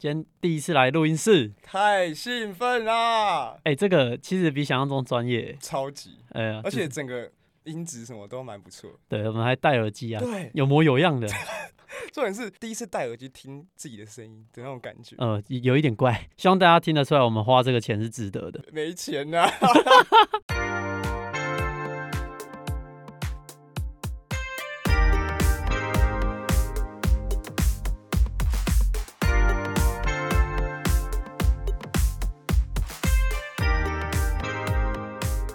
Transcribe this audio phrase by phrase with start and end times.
[0.00, 3.50] 今天第一次来录音室，太兴奋啦！
[3.64, 7.30] 哎、欸，这个其实比想象中专业，超级，哎呀，而且整个
[7.64, 8.90] 音质什么都蛮不错。
[9.10, 11.28] 对，我们还戴耳机啊，对，有模有样的。
[12.14, 18.64] 重点是第一次戴耳机听自己的声音的那种感觉，呃，有一点怪，希望大家听得出来，我们花这个钱是值得的。
[18.72, 19.50] 没钱啊！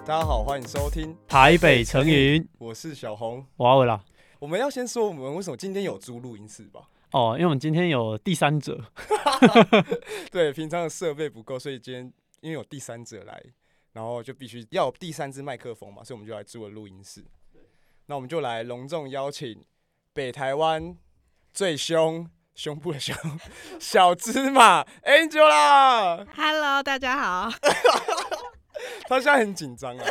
[0.08, 4.00] 大家好，欢迎收听台北成云，我是小红，我阿伟啦。
[4.38, 6.82] 我们要先说我们为什么今天有租录音室吧？
[7.10, 8.80] 哦，因为我们今天有第三者，
[10.32, 13.44] 对，平常的设备不够，所以今天因为有第三者来，
[13.94, 17.26] 然后就必须要有第三支麦克风嘛，所以我们就来租了录音室。
[18.06, 19.66] 那我们就来隆重邀请
[20.14, 20.96] 北台湾
[21.52, 23.16] 最凶胸部的凶
[23.80, 26.28] 小芝麻 Angela。
[26.36, 27.50] Hello，大家好。
[29.08, 30.06] 他现在很紧张啊！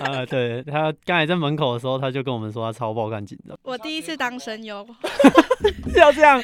[0.04, 3.58] 啊，对，他刚才在门口的时候，他就跟我们说他超爆肝紧张。
[3.62, 4.86] 我第一次当声优，
[5.96, 6.42] 要这样？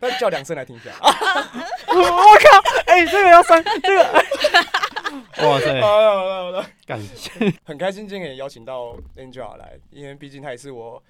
[0.00, 0.90] 那叫两声来听一下。
[1.00, 2.82] 我靠！
[2.86, 4.24] 哎，这个要删这个。
[5.48, 5.80] 哇塞！
[5.80, 7.30] 好了好了好了，感谢，
[7.64, 11.02] 很开心今天可以邀请到 Angela 来，因为毕竟他也是我。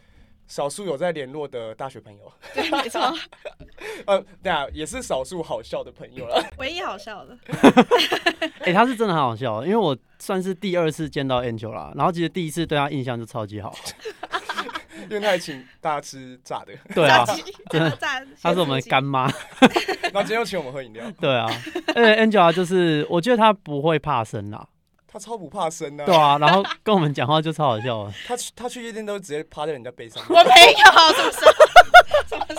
[0.47, 3.01] 少数有在联络的大学朋友，对，没错。
[4.07, 6.45] 呃，对啊，也是少数好笑的朋友了。
[6.59, 7.37] 唯一好笑的。
[8.61, 13.75] 哎、欸，他是真的很好笑，因为我算是第二次见到 Angela，然后其实第一次对他印象就超级好，
[15.09, 16.73] 因为他还请大家吃炸的。
[16.95, 17.25] 对啊，
[17.71, 17.99] 真的，
[18.43, 19.31] 他是我们干妈。
[20.03, 21.11] 然后今天又请我们喝饮料。
[21.21, 21.49] 对啊，
[21.95, 24.67] 而且 Angela 就是，我觉得他不会怕生啦。
[25.15, 28.11] 他超不怕生的、啊，对啊，然后跟我们讲话就超好笑。
[28.27, 30.21] 他去他去夜店都直接趴在人家背上。
[30.29, 30.47] 我没有，
[31.15, 31.53] 什么时候？
[32.27, 32.55] 什么时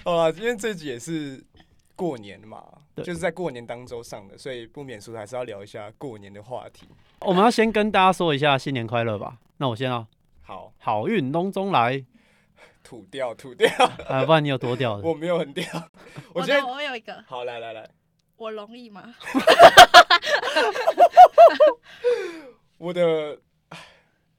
[0.00, 0.02] 候？
[0.02, 1.44] 好了，今天这集也是
[1.94, 2.64] 过年嘛，
[2.96, 6.88] 就是在过年当周上的，所以不免俗还是要聊一下过年的话题。
[7.20, 9.36] 我们要先跟大家说一下新年快乐吧。
[9.58, 10.06] 那我先啊，
[10.40, 12.02] 好，好运隆中来，
[12.82, 13.68] 吐掉吐掉。
[14.08, 15.02] 啊，不然你有多掉的？
[15.06, 15.66] 我没有很掉。
[16.32, 17.22] 我觉得我有一个。
[17.26, 17.86] 好，来来来。
[18.36, 19.14] 我容易吗？
[22.78, 23.38] 我的，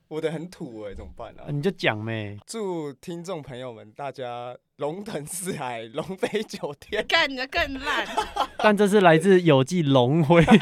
[0.08, 1.50] 我的很土哎，怎么办呢、啊？
[1.52, 2.38] 你就讲呗。
[2.46, 7.04] 祝听众朋友们大家龙腾四海，龙飞九天。
[7.08, 8.08] 干的更烂。
[8.60, 10.44] 但这是来自有记龙辉。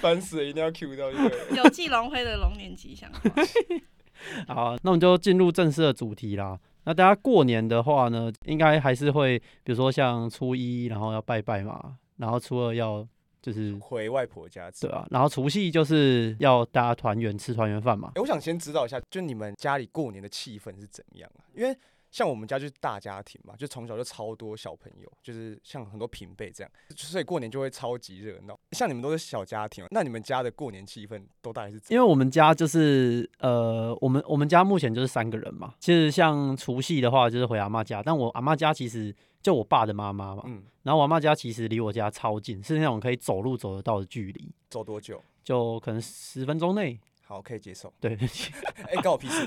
[0.00, 3.10] 烦死了，一定要 Q 到一个有记龙辉的龙年吉祥。
[4.48, 6.58] 好，那我们就进入正式的主题啦。
[6.84, 13.06] 那大家过年的话呢，应该还是会，比如说像初一，然后要拜拜嘛，然后初二要
[13.42, 18.08] 就是回外婆家，对啊，然后除夕就是要大家团圆吃团圆饭嘛。
[18.10, 21.44] 哎、欸，我想先知道一下，就你们家里过年的气氛是怎么样啊？
[21.54, 21.76] 因为
[22.14, 28.56] 像我们家就是大家庭嘛，就从小就超多小朋友，就是像很多平辈这样，所以过年就会超级热闹。
[28.70, 31.98] 像你们都是小家庭，那你们家的过年气氛都大概是怎样？
[31.98, 35.74] 因为我们家就是呃，我们我们家目前就是三个人嘛。
[35.80, 44.54] 其实像除夕的话，就是回阿妈家，但我阿妈家其实就我爸的妈妈嘛，嗯，然后我阿妈家其实离我家超近，是那种可以走路走得到的距离。
[44.70, 45.20] 走多久？
[45.42, 46.96] 就可能十分钟内。
[47.26, 47.92] 好，可以接受。
[48.00, 48.12] 对，
[48.84, 49.46] 哎、欸，关我屁事。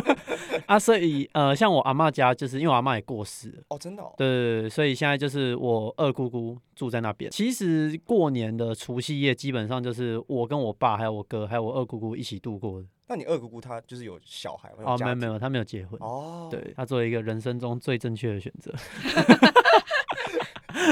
[0.66, 3.62] 啊，所以呃，像我阿妈家，就是因为我阿妈也过世了。
[3.68, 4.12] 哦，真的、哦。
[4.18, 7.30] 对对对，所以现在就是我二姑姑住在那边。
[7.30, 12.86] 其实过年的除夕夜，基本上就是我跟我爸，还有我哥，还有我二姑姑一起度过的。
[13.08, 14.76] 那你二姑姑她就是有小孩吗？
[14.84, 15.98] 哦，没有没有，她没有结婚。
[16.02, 18.74] 哦，对，她做一个人生中最正确的选择。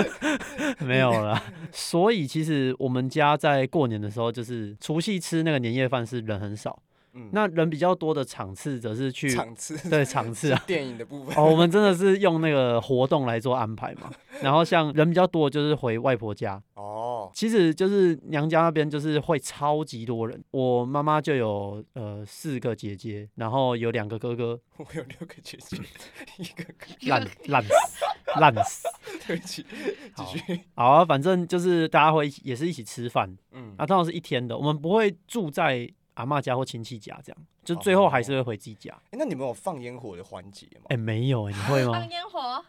[0.85, 6.83] 没有了， 所以其实我们家在过年的时候，就是除夕吃那个年夜饭是人很少，
[7.15, 11.35] 嗯，那人比较多的场次则是去场次，对场次啊， 电影的部分。
[11.37, 14.11] 哦，我们真的是用那个活动来做安排嘛，
[14.43, 25.77] 然后像人比较多就是回外婆家哦，其实就是娘家那边就是会超级多人，我妈妈就有呃四个姐姐，然后有两个哥哥， 我有六个姐姐，
[26.39, 27.71] 一个哥烂烂死
[28.41, 28.89] 烂死。
[29.27, 29.65] 对不起，
[30.17, 30.61] 继续。
[30.75, 38.93] 好，好啊，反正就是大家会也是一起吃饭，嗯，啊，通常是一天的，我们不会住在阿嬷家或亲戚家，这样，就最后还是会回自己家。
[38.93, 40.87] 哎、哦欸，那你们有放烟火的环节吗？
[40.87, 41.93] 哎、欸，没有、欸，你会吗？
[41.93, 42.65] 放 烟火？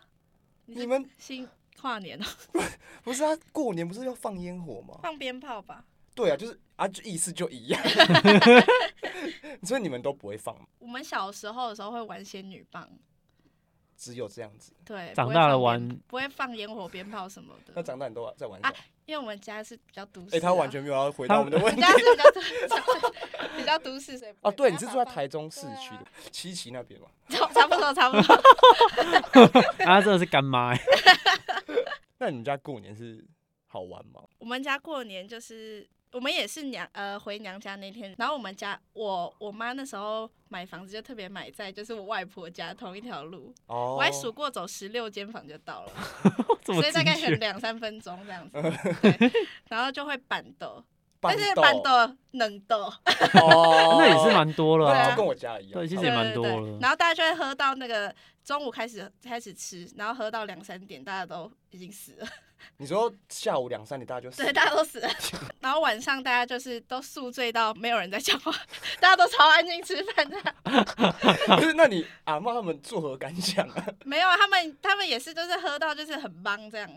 [0.65, 1.47] 你们新
[1.79, 2.25] 跨年啊？
[3.03, 4.99] 不是啊，过年不是要放烟火吗？
[5.03, 5.85] 放鞭炮吧？
[6.15, 7.81] 对啊，就是啊，就意思就一样。
[9.63, 10.55] 所以你们都不会放？
[10.79, 12.89] 我们小时候的时候会玩仙女棒。
[13.97, 14.73] 只有这样子。
[14.83, 17.71] 对，长大了玩不会放烟火鞭炮什么的。
[17.75, 18.75] 那长大你都在玩什么？
[19.05, 20.35] 因为我们家是比较都市。
[20.35, 21.81] 哎，他完全没有要回答我们的问题。
[21.81, 22.53] 家是比较都市，
[23.57, 27.07] 比较都市，所以哦，对，你是住在台中市区的七期那边吗？
[27.29, 28.35] 差差不多，差不多。
[29.85, 30.81] 啊，真的是干妈哎。
[32.17, 33.25] 那你们家过年是
[33.67, 34.21] 好玩吗？
[34.39, 35.87] 我们家过年就是。
[36.15, 45.91] 我们也是娘呃回娘家那天，然后我们家我我妈那时候买房子就特别买在就是我外婆家同一条路，哦、我还数过走十六间房就到了，
[46.63, 48.61] 所以大概很两三分钟这样子，
[49.01, 49.31] 对，
[49.67, 50.81] 然后就会板豆，
[51.19, 62.27] 但是办桌能豆，哦， 那也是蛮多了，啊，跟我家一样，对，其实也蛮多了，然后大家就会喝到那个中午开始开始吃，然后喝到两三点，大家都已经死了。
[62.77, 65.09] 你说下午两三点大家就死了，对，大家都死了。
[65.61, 68.51] 然后晚上大家就是都宿醉到没有人在讲话，
[68.99, 70.37] 大家都超安静吃饭的。
[71.57, 73.85] 不是，那你阿嬷他们作何感想啊？
[74.05, 76.89] 没有啊，他们他们也是，就是喝到就是很忙这样，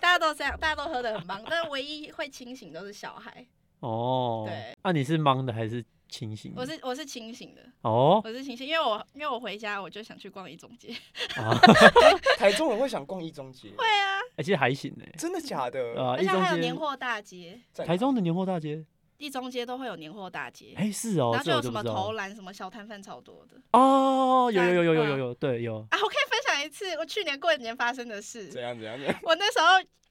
[0.00, 3.46] 大家都这样，大家都喝得很忙，但是唯一会清醒都是小孩。
[3.80, 5.84] 哦，对，那、啊、你是忙的还是？
[6.08, 7.62] 清醒，我是我是清醒的。
[7.82, 10.94] 哦，我是清醒，因为我因为我回家我就想去逛一中街，
[11.36, 11.58] 啊。
[12.38, 15.80] 台中人会想逛一中街，会啊，而且还行呢，真的假的？
[16.12, 18.84] 而且还有年货大街，台中的年货大街，
[19.18, 23.56] 一中街都会有年货大街，哎是哦，然后就有什么投篮什么小摊贩超多的。
[23.72, 25.78] 哦，有有有有有有有，对有。
[25.90, 29.66] 啊，我可以分享一次我去年过年发生的事，怎样怎样怎样， 我那时候。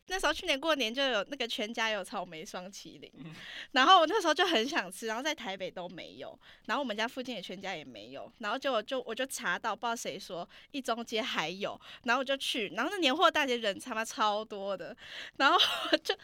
[0.07, 3.11] 那时候去年过年就有那个全家有草莓双淇淋，
[3.71, 14.95] 然后我那时候就很想吃，然后在台北都没有，然后我们家附近的全家也没有，然后就就我就查到不知道谁说一中街还有，然后我就去，然后那年货大街人他妈超多的，
[15.37, 15.57] 然后
[15.91, 16.15] 我就。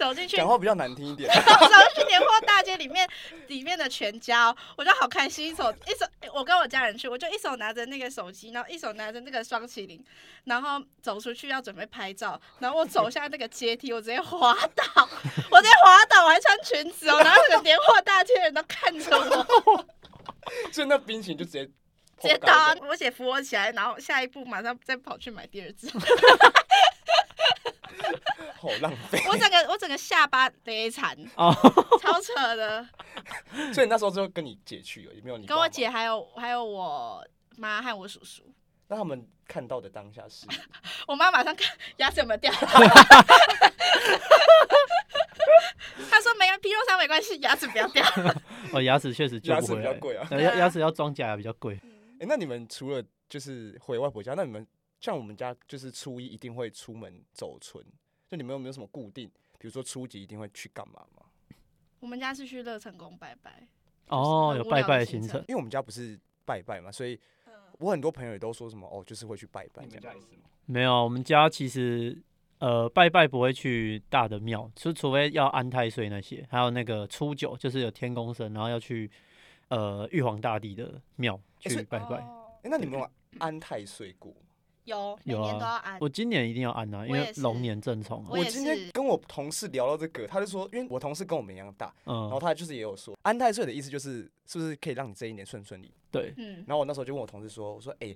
[0.00, 1.28] 走进去，讲话比较难听一点。
[1.44, 3.06] 走进去年货大街里面，
[3.48, 10.02] 里面的全家，我就好开心，一手一手，我跟我家人去，我就一手拿着那个手机，然后一手拿着那个双麒麟，
[10.44, 14.84] 然后走出去要准备拍照，然后我走下那个阶梯，我直接滑倒，
[15.52, 19.86] 我直接滑倒，我还穿裙子哦，然后那个年货大街人都看着我，
[20.72, 25.88] 所以那冰淇淋就直接直接倒，我姐扶我起来，然后下一步马上再跑去买第二支。
[28.60, 29.18] 好浪费！
[29.26, 31.50] 我整个我整个下巴累惨 哦，
[32.02, 32.86] 超扯的。
[33.72, 35.46] 所以你那时候就跟你姐去了，有没有你？
[35.46, 37.26] 跟我姐还有还有我
[37.56, 38.42] 妈和我叔叔。
[38.88, 40.46] 那他们看到的当下是？
[41.08, 42.52] 我妈马上看牙齿有没有掉。
[46.10, 48.04] 她说没皮肉伤没关系，牙齿不要掉。
[48.72, 51.80] 哦，牙齿确实牙齿比较贵啊，牙牙齿要装假牙比较贵。
[52.18, 54.66] 哎，那你们除了就是回外婆家，那你们
[55.00, 57.82] 像我们家就是初一一定会出门走村。
[58.30, 59.28] 就你们有没有什么固定？
[59.58, 61.24] 比如说初级一定会去干嘛吗？
[61.98, 63.66] 我们家是去乐成宫拜拜。
[64.06, 65.40] 哦，有拜拜的行程。
[65.48, 67.18] 因为我们家不是拜拜嘛，所以
[67.80, 69.84] 我很多朋友也都说什么哦，就是会去拜拜。
[69.84, 70.42] 你们家也是吗？
[70.66, 72.16] 没有，我们家其实
[72.58, 79.10] 呃拜拜不会去大的庙，就除非要安太岁那些，还有那个初九就是有天公神，然后要去
[79.68, 82.16] 呃玉皇大帝的庙去拜拜。
[82.62, 84.32] 哎，那你们有安太岁过？
[84.90, 85.98] 有，每年都要安。
[86.00, 88.24] 我今年一定要安啊，因为龙年正冲。
[88.28, 95.92] 我今天跟我同事聊到这个，他就说，因为我同事跟我们一样大，然后他就是也有说，安太岁的意思就是是不是可以让你这一年顺顺利？
[96.10, 96.34] 对，
[96.66, 98.14] 然后我那时候就问我同事说，我说，哎，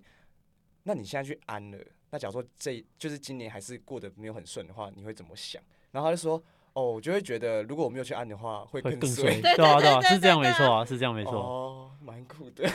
[0.83, 1.79] 那你现在去安了，
[2.11, 5.63] 那假如说这就是今年还是过得没有很顺的话，你会怎么想？
[5.93, 6.43] 然后他就说，
[6.73, 9.41] 哦，我就会觉得如果我没有去安的话，会更衰。
[9.55, 11.35] 对啊，对啊，是这样没错啊，是这样没错。
[11.35, 12.69] 哦，蛮酷的。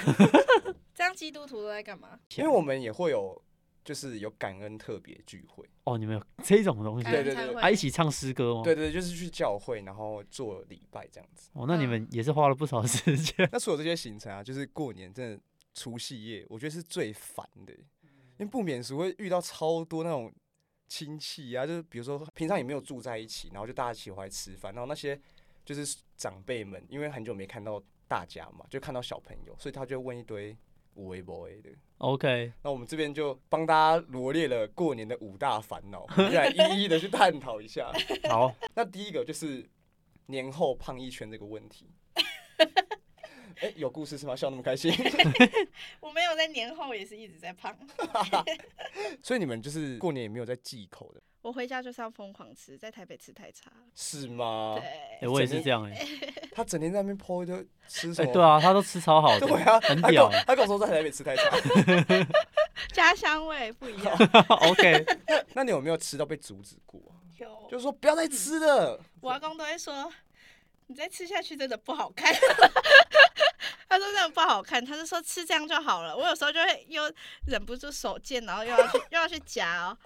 [0.95, 2.17] 这样基督徒都在干嘛？
[2.37, 3.41] 因为我们也会有。
[3.89, 7.09] 就是有感恩特别聚会哦，你们有这种东西？
[7.09, 8.61] 对对对，还一起唱诗歌吗？
[8.63, 11.49] 对对，就是去教会，然后做礼拜这样子。
[11.53, 13.35] 哦，那你们也是花了不少时间。
[13.51, 15.41] 那所有这些行程啊，就是过年真的
[15.73, 20.31] 除夕夜，我觉得是最烦的，因为不免俗会遇到超多那种
[20.87, 25.19] 亲戚啊，就是比如说平常也没有住在一起，然后就大家一起回来吃饭，然后那些
[25.65, 30.55] 就是长辈们，因为很久没看到大家嘛，就看到小朋友，所以他就问一堆。
[30.99, 32.51] 无为不为的，OK。
[32.61, 37.89] 那我们这边就帮大家罗列了过年的五大烦恼，我们来 一一的去探讨一下。
[38.29, 39.65] 好，那第一个就是
[40.25, 41.89] 年后胖一圈这个问题。
[43.61, 44.35] 哎、欸，有故事是吗？
[44.35, 44.91] 笑那么开心？
[46.01, 47.73] 我没有在年后也是一直在胖，
[49.23, 51.21] 所以你们就是过年也没有在忌口的。
[51.41, 53.71] 我回家就是要疯狂吃，在台北吃太差。
[53.95, 54.75] 是吗？
[54.79, 54.87] 对，
[55.21, 56.07] 哎，我也是这样哎。
[56.51, 58.33] 他整天在那边 po 就吃什么？
[58.33, 60.29] 对啊，他都吃超好的， 对啊，很屌。
[60.45, 61.57] 他跟我说在台北吃太差，
[62.91, 64.13] 家乡味不一样。
[64.69, 65.05] OK，
[65.53, 67.01] 那你有没有吃到被阻止过？
[67.37, 68.99] 有，就是说不要再吃了。
[69.21, 70.11] 我阿公都会说，
[70.87, 72.35] 你再吃下去真的不好看。
[73.87, 76.15] 他说这样不好看，他就说吃这样就好了。
[76.15, 77.09] 我有时候就会又
[77.47, 79.97] 忍不住手贱，然后又要去又要去夹哦。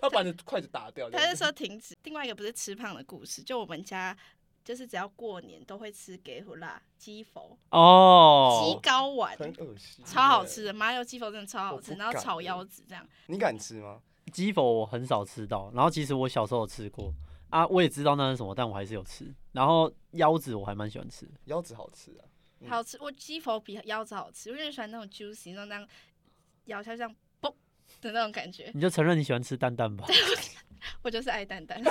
[0.00, 1.08] 他把你的筷子打掉。
[1.10, 1.94] 他就说停止。
[2.04, 4.16] 另外一个不是吃胖的故事，就我们家
[4.64, 13.06] 就是只要过年都会吃给胡辣鸡佛哦，鸡睾丸，很恶心，超好吃的麻油鸡佛真的超好吃，然后炒腰子这样。
[13.26, 14.00] 你敢吃吗？
[14.32, 17.14] 鸡佛我很少吃到，然后其实我小时候有吃过
[17.48, 19.32] 啊，我也知道那是什么，但我还是有吃。
[19.52, 22.26] 然后腰子我还蛮喜欢吃，腰子好吃啊。
[22.68, 25.88] 好吃，我鸡佛比腰子好吃，我因为喜欢那种 juicy，那种那样
[26.64, 27.14] 咬下去这样嘣
[28.06, 28.70] 的那种感觉。
[28.74, 30.06] 你就承认你喜欢吃蛋蛋吧。
[31.02, 31.82] 我就是爱蛋蛋。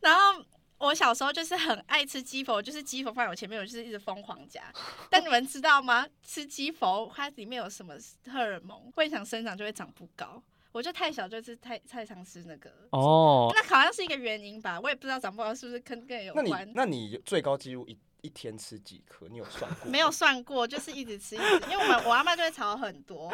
[0.00, 0.44] 然后
[0.78, 4.62] 我小时候就是很爱吃鸡佛，就是鸡佛放在我前面，我就是一直疯狂夹。
[5.10, 6.06] 但你们知道吗？
[6.22, 7.94] 吃鸡佛它里面有什么
[8.30, 10.42] 荷尔蒙，会想生长就会长不高。
[10.72, 16.44] 我就太小，就是太太常吃那个哦，那好像是一个原因吧，我也不知道长不高是不是跟跟有关。
[16.44, 19.28] 那你那你最高纪录一一天吃几颗？
[19.28, 19.84] 你有算过？
[19.92, 23.30] 没有算过，就是一直吃一直，因为我们我阿妈就会炒很多。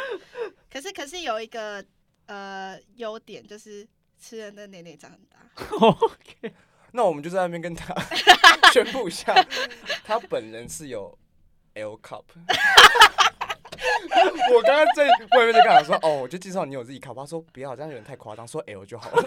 [0.68, 1.82] 可是可是有一个
[2.26, 3.87] 呃优点，就是
[4.20, 5.38] 吃人的奶奶长很大。
[5.78, 6.52] OK，
[6.90, 7.94] 那我们就在那边跟他
[8.75, 9.32] 宣布一下，
[10.02, 11.16] 他本人是有
[11.75, 12.25] L cup。
[14.52, 15.06] 我刚刚在
[15.38, 19.23] 外面就跟他说，哦，我就介绍你有自己卡，他说不要，这样有点太夸张，说 L 就好了。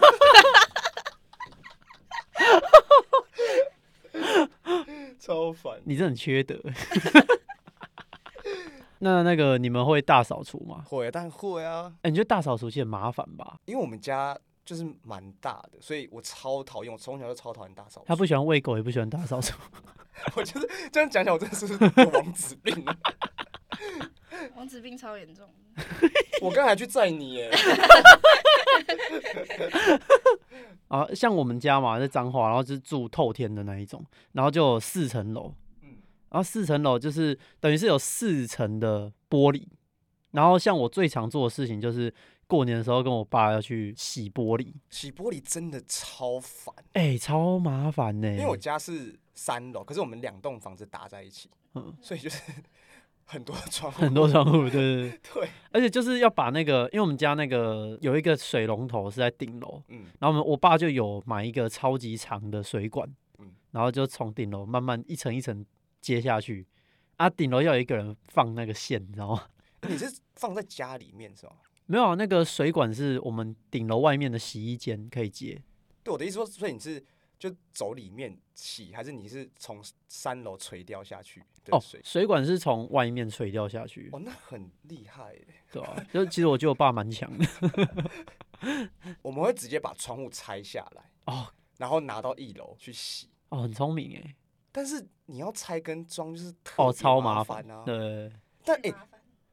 [5.33, 6.59] 超烦，你这很缺德。
[8.99, 10.83] 那那个你们会大扫除吗？
[10.87, 11.91] 会，但会啊。
[11.97, 13.57] 哎、欸，你觉得大扫除其实很麻烦吧？
[13.65, 18.07] 因为我们家就是蛮大的，所以我超讨厌，我从小就超讨厌大扫除。
[18.07, 19.57] 他不喜欢喂狗，也不喜欢大扫除。
[20.37, 21.65] 我就是这样讲讲，我真的是
[22.13, 22.85] 王子病。
[24.55, 25.49] 王子病超严重，
[26.41, 27.51] 我刚才去载你耶。
[30.87, 34.03] 啊，像我们家嘛，在彰化，然后就是住透天的那一种，
[34.33, 35.53] 然后就有四层楼，
[36.29, 39.65] 然后四层楼就是等于是有四层的玻璃，
[40.31, 42.13] 然后像我最常做的事情就是
[42.47, 52.39] 过年的时候跟我爸要去洗玻璃，洗玻璃真的超烦，哎、欸，超麻烦呢，因为我家是三楼，可是我们两栋房子搭在一起，嗯，所以就是。
[53.25, 63.07] 很多 窗户，很多窗户，对对对， 对，而且就是要把那个，因为我们家那个有一个水龙头是在顶楼，嗯，然后我们我爸就有买一个超级长的水管，
[63.39, 65.65] 嗯，然后就从顶楼慢慢一层一层
[66.01, 66.67] 接下去，
[67.17, 69.43] 啊，顶楼要有一个人放那个线，你知道吗？
[69.89, 71.53] 你是放在家里面是吧？
[71.85, 75.61] 没有啊，那个水管是我们顶楼外面的洗衣间可以接。
[76.03, 77.03] 对，我的意思说，所以你是。
[77.43, 81.43] 就走里面洗，还是你是从三楼垂掉下去？
[81.71, 84.09] 哦，水管是从外面垂掉下去。
[84.13, 85.35] 哦，那很厉害，
[85.69, 86.07] 对吧、啊？
[86.13, 87.45] 就其实我觉得我爸蛮强的。
[89.21, 93.27] 我们会直接把窗户拆下来哦，然后拿到一楼去洗。
[93.49, 94.35] 哦，很聪明哎。
[94.71, 97.83] 但是你要拆跟装就是哦超麻烦啊。
[97.85, 98.31] 对。
[98.63, 98.95] 但哎、欸，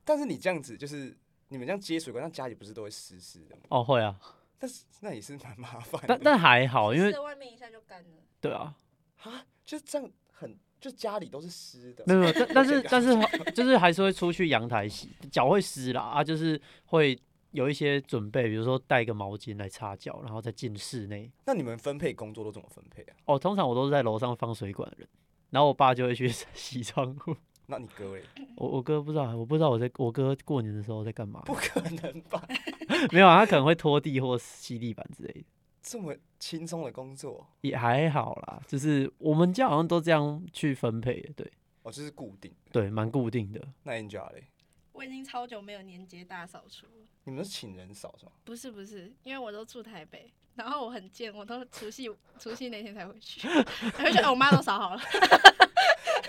[0.05, 1.19] 但是你这样子就是
[1.49, 3.63] 你们这样接水管，那家里不是都会湿湿的吗？
[3.71, 4.17] 哦，会啊。
[4.61, 8.09] 但是那也是蛮麻烦，但但还好，因为在外面一下就干了。
[8.43, 8.77] 对啊，
[9.23, 12.05] 啊，就这样很，就家里都是湿的。
[12.07, 17.19] 没有没有，但 但是但是就是还是会出去阳台洗，脚会湿啦啊，就是会
[17.53, 21.33] 有一些准备，比如说带个毛巾来擦脚，然后再进室内。
[21.47, 23.17] 那你们分配工作都怎么分配啊？
[23.25, 25.09] 哦，通常我都是在楼上放水管的人，
[25.49, 27.35] 然后我爸就会去 洗窗户。
[27.71, 28.25] 那你哥嘞？
[28.57, 31.41] 我我哥不知道，我不知道我在我哥过年的时候在干嘛。
[31.47, 32.45] 不可能吧？
[33.13, 35.45] 没有啊，他可能会拖地或吸地板之类的。
[35.81, 41.51] 这么轻松的工作也还好啦，就是我们家好像都这样去分配，对。
[41.83, 42.53] 哦，就是固定。
[42.73, 43.67] 对，蛮固定的。
[43.85, 44.45] 那你家嘞？
[44.93, 46.93] 我已经超久没有年节大扫除了。
[47.25, 48.33] 你们是请人扫是吗？
[48.45, 53.49] 不是不是，因为我都住台北，然后我很贱，我都除夕除夕那天才回去，
[53.97, 55.01] 回去我妈都扫好了。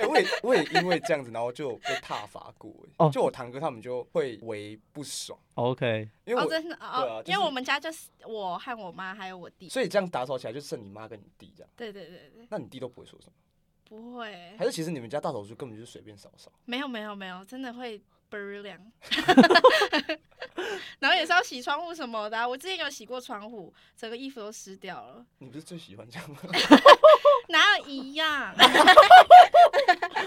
[0.08, 2.74] 我也我也因为这样子，然后就被踏伐过。
[2.98, 5.38] 哦，就我堂哥他们就会为不爽。
[5.56, 11.70] OK，因为我真的哦，因为我们家就是我和我妈还有我弟，所以这样打扫起来就剩你妈跟你弟这样。
[11.76, 12.48] 对对对对。
[12.50, 13.34] 那你弟都不会说什么？
[13.88, 14.56] 不会。
[14.58, 16.52] 还是其实你们家大扫除根本就是随便扫扫？
[16.66, 17.98] 没有没有没有，真的会
[18.30, 18.80] 倍儿凉。
[21.00, 25.26] 然后也是要洗窗户什么的、啊，我之前有洗过窗户，整个衣服都湿掉了。
[25.40, 26.38] 你不是最喜欢这样吗？
[27.50, 28.56] 哪有一样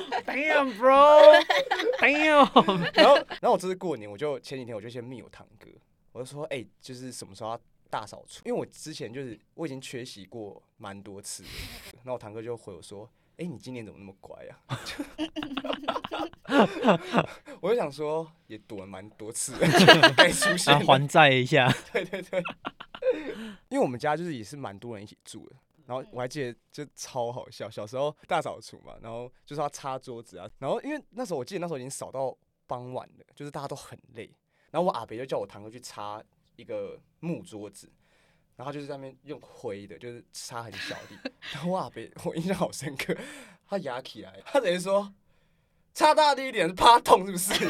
[0.27, 2.49] Damn bro，Damn。
[2.95, 5.69] 然后，然后我这次过年，我就前几天我就先密我堂哥，
[6.13, 7.61] 我就说，哎、欸，就是什么时候要
[7.91, 8.43] 大扫除？
[8.45, 11.43] 因为我之前就是我已经缺席过蛮多次，
[11.97, 13.11] 然后我堂哥就回我说。
[13.37, 14.57] 哎、欸，你今年怎么那么乖啊？
[17.61, 19.53] 我就想说，也躲了蛮多次，
[20.17, 21.69] 该出现还债一下。
[21.93, 22.41] 对对对，
[23.71, 32.37] 因为我们家就是也是蛮多人一起住的，然后我还记得就超好笑，小时候大扫除嘛，然后就是要擦桌子啊，然后因为那时候我记得那时候已经扫到
[32.67, 34.35] 傍晚了，就是大家都很累，
[34.71, 36.23] 然后我阿伯就叫我堂哥去擦
[36.57, 37.91] 一个木桌子，
[38.57, 43.15] 然后就是在那边用灰的，就是擦很小的， 然后我阿伯我印象好深刻，
[43.69, 45.13] 他牙起来，他等于说
[45.93, 47.53] 擦大力一点是怕痛是不是？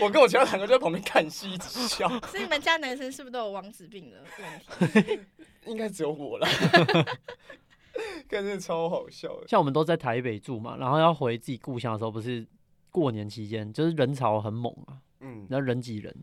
[0.00, 2.08] 我跟我其他堂哥就在旁边看戏一直笑。
[2.28, 5.20] 所以你们家男生是不是都有王子病的问题？
[5.66, 6.46] 应该只有我了。
[8.28, 9.46] 看真的超好笑的。
[9.46, 12.46] 像我们都在台北住嘛，然后要回自己故乡的时候，不是
[12.90, 14.98] 过年期间，就是人潮很猛啊。
[15.20, 15.46] 嗯。
[15.48, 16.14] 然后人挤人。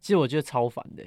[0.00, 1.02] 其实我觉得超烦的。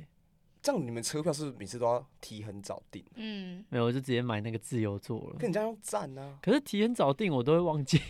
[0.59, 3.05] 这样你们车票是不是每次都要提很早订？
[3.15, 3.63] 嗯。
[3.69, 5.35] 没有，我就直接买那个自由座了。
[5.37, 6.39] 跟人家用站呢。
[6.41, 8.01] 可是提很早订，我都会忘记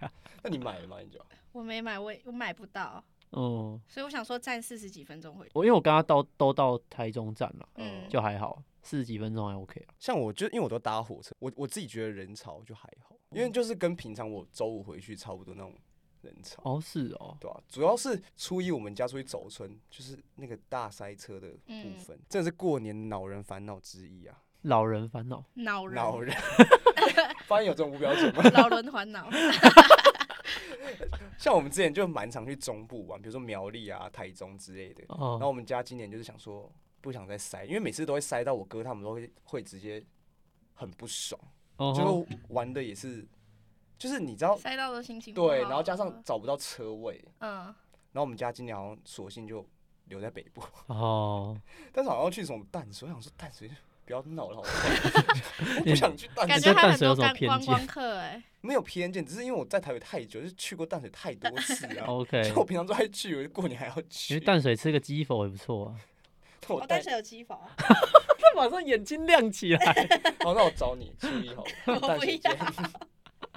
[0.00, 0.10] 呀。
[0.42, 0.96] 那你买了吗？
[1.00, 1.20] 你就。
[1.52, 3.04] 我没买，我我买不到。
[3.30, 5.52] 哦、嗯，所以我想说站四十几分钟回去。
[5.54, 9.86] 我因为我刚刚到都到台中站了，嗯，就还好，四十几分钟还 OK。
[9.98, 15.74] 像我就因为我都搭火车，我我自己觉得人潮就还好，因为就是跟平常我周五回去差不多那种
[16.20, 16.60] 人潮。
[16.62, 24.36] 哦，是哦，对啊，主要是初一我们家出去走村，就是那个大塞车的部分，嗯、真的是过年恼人烦恼之一啊。
[24.62, 26.36] 老人烦恼，恼人，恼人，
[27.48, 28.42] 发现有这种无标准吗？
[28.50, 29.26] 老人烦恼。
[31.38, 35.04] 像我们之前就蛮常去中部玩，比如说苗栗啊、台中之类的。
[35.08, 36.70] 然后我们家今年就是想说
[37.00, 40.04] 不想再塞，因为每次都会塞到我哥他们都会会直接
[40.74, 41.40] 很不爽，
[41.78, 43.26] 就玩的也是，
[43.98, 47.64] 就是你知道塞到的心情对，然后加上找不到车位，嗯，
[48.12, 49.66] 然后我们家今年好像索性就
[50.06, 50.62] 留在北部。
[50.86, 51.60] 哦，
[51.92, 53.70] 但是好像去什么淡水，我想说淡水。
[54.04, 55.34] 不要闹了，好不好？
[55.78, 56.48] 我不想去淡水。
[56.48, 62.04] 感觉他很多观光客哎，没有偏见，只是因为我在台北太久，就是去过淡水太多次了。
[62.10, 64.34] OK，就我平常都爱去，我过年还要去。
[64.34, 65.96] 因为淡水吃个鸡否也不错啊。
[66.68, 69.78] 我淡水有鸡否，他马上眼睛亮起来。
[70.44, 72.56] 好，那我找你初一好了，淡水见。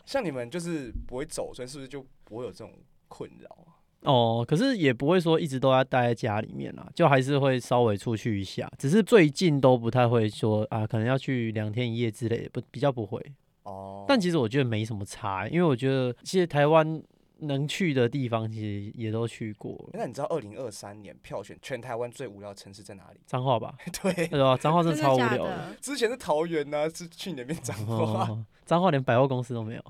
[0.05, 2.73] 像你们就是不会走，所以是不是就不会有这种
[3.07, 3.74] 困扰啊？
[4.05, 8.71] 哦，可是也不会说一直都要待在家里面啦，就还是会稍微出去一下。
[8.77, 13.21] 只是最近都不太会说啊，可能要去两天一夜之类的，不比较不会。
[13.63, 17.01] 哦，但其实我觉得没什么差，因为我觉得其实台湾
[17.39, 19.89] 能去的地方其实也都去过。
[19.91, 23.19] 那你知道二零二三年票选全台湾最无聊的城市在哪里？
[23.25, 23.75] 彰化吧？
[24.01, 24.55] 对，对吧？
[24.55, 25.75] 彰化真的超无聊的。
[25.81, 29.83] 之前是桃园呢、啊，是去年变彰化，彰化连百货公司都没有。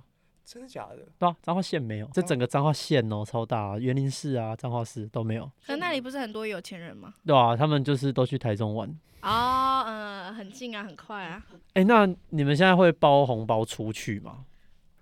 [0.45, 0.99] 真的假的？
[1.17, 5.51] 对啊，彰化县没有，这整个彰化县哦，超大，啊，员林市啊，彰化市都没有。
[5.65, 7.13] 可那里不是很多有钱人吗？
[7.25, 8.87] 对啊，他们就是都去台中玩。
[9.23, 11.43] 哦，嗯，很近啊，很快啊。
[11.73, 14.45] 哎、欸，那你们现在会包红包出去吗？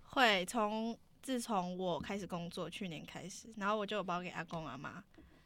[0.04, 5.04] 会，从自从我开始工作，去年开始，然后我就有包给阿公阿妈，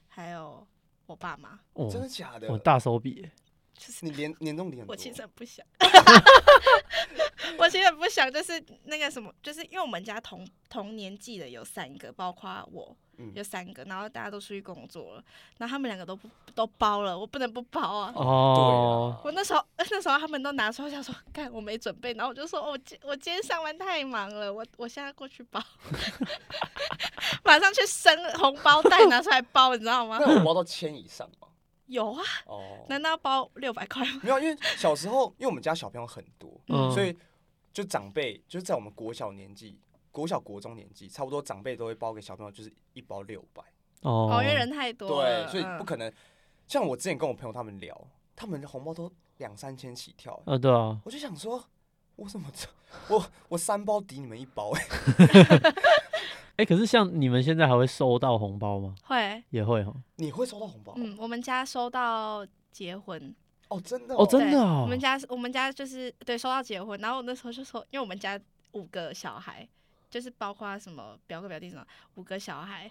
[0.07, 0.65] 还有
[1.07, 1.59] 我爸妈。
[1.73, 2.51] 哦，真的假的？
[2.51, 3.27] 我大手笔。
[3.77, 5.65] 就是你年年终点，我其实很不想，
[7.57, 12.95] 我其实很不想，就是那个什么，就是因为我们家同同年纪的有三个，包括我，
[13.35, 15.23] 有三个，然后大家都出去工作了，
[15.59, 18.11] 然后他们两个都不都包了，我不能不包啊。
[18.15, 19.19] 哦。
[19.23, 25.61] 我那时候那时候他们都拿出来，想说，干我没准备，然后我就说，我今我今天上班太忙了，我我现在过去包，
[27.45, 30.17] 马上去生红包袋拿出来包，你知道吗？
[30.19, 31.47] 那我包到千以上吗？
[31.87, 34.21] 有啊，哦，难道要包六百块吗？
[34.23, 37.17] 没有，因为小时候，因为我们家小朋友很多， 嗯、所以
[37.73, 39.79] 就长辈就是在我们国小年纪、
[40.11, 43.63] 国小国中年纪，差不多长辈都会包给小朋友，就是一包六百。
[44.01, 46.07] 哦，因为人太多，对，所以不可能。
[46.07, 46.13] 嗯、
[46.67, 50.33] 像我之前跟我朋友他们聊，他们的红包都两三千起跳。
[50.33, 50.99] 啊、哦，对啊。
[51.03, 51.63] 我就想说，
[52.15, 52.51] 我怎么
[53.09, 54.83] 我我三包抵你们一包哎。
[56.57, 58.95] 哎、欸，可是像你们现在还会收到红包吗？
[59.03, 59.93] 会，也会哈。
[60.15, 60.93] 你会收到红包？
[60.97, 63.35] 嗯，我们家收到结婚。
[63.69, 64.81] 哦，真的哦，真的哦。
[64.81, 68.39] 我们家我们家就是对收到结婚，然后我那时候就说，因为我们家
[68.71, 69.67] 五个小孩，
[70.09, 72.89] 就是包括什么表哥表弟什么，五个小孩，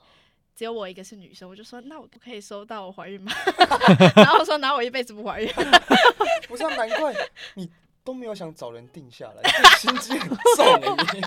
[0.54, 3.32] 只有我一个是女生，我就说那我不可以收到我怀孕吗？
[4.14, 5.52] 然后我说，那我一辈子不怀孕。
[6.46, 7.12] 不是、啊，难怪
[7.54, 7.68] 你
[8.04, 9.42] 都没有想找人定下来，
[9.78, 11.20] 心机很重的你。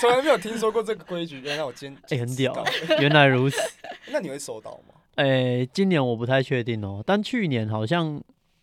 [0.00, 2.64] 从来没有听说过这个规矩， 原来我今天哎、欸、很屌，
[3.00, 3.58] 原来如此。
[4.10, 4.94] 那你会收到吗？
[5.16, 8.18] 哎、欸，今年我不太确定哦，但去年好像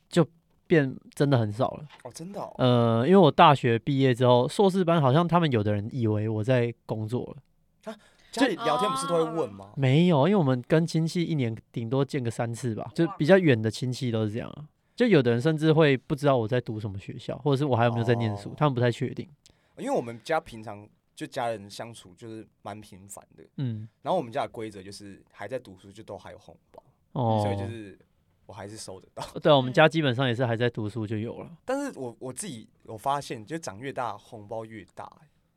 [0.10, 0.28] 就
[0.66, 1.86] 变真的很少了。
[2.04, 2.52] 哦，真的、哦。
[2.58, 7.92] 呃，因为我大学毕业之后，硕士班好像他们有的人以为我在工作了。
[7.92, 7.96] 啊，
[8.32, 9.70] 家里聊天不是都会问吗？
[9.76, 14.52] 没有，因为我们跟亲戚一年顶多见个三次吧，就比较远的亲戚都是这样。
[14.96, 19.30] 就有的人甚至会不知道我在读什么学校，或者是我还有没有在念书，哦、他们不太确定。
[19.78, 20.88] 因为我们家平常。
[21.18, 27.98] 就家人相处就是蛮频繁的，嗯，然后我们家的规则就是还在读书就都还有红包，哦，所以就是
[28.46, 29.28] 我还是收得到。
[29.40, 31.58] 对啊，我们家基本上也是还在读书就有了。
[31.66, 35.06] 但是我我自己有发现，就长越大，红包越大。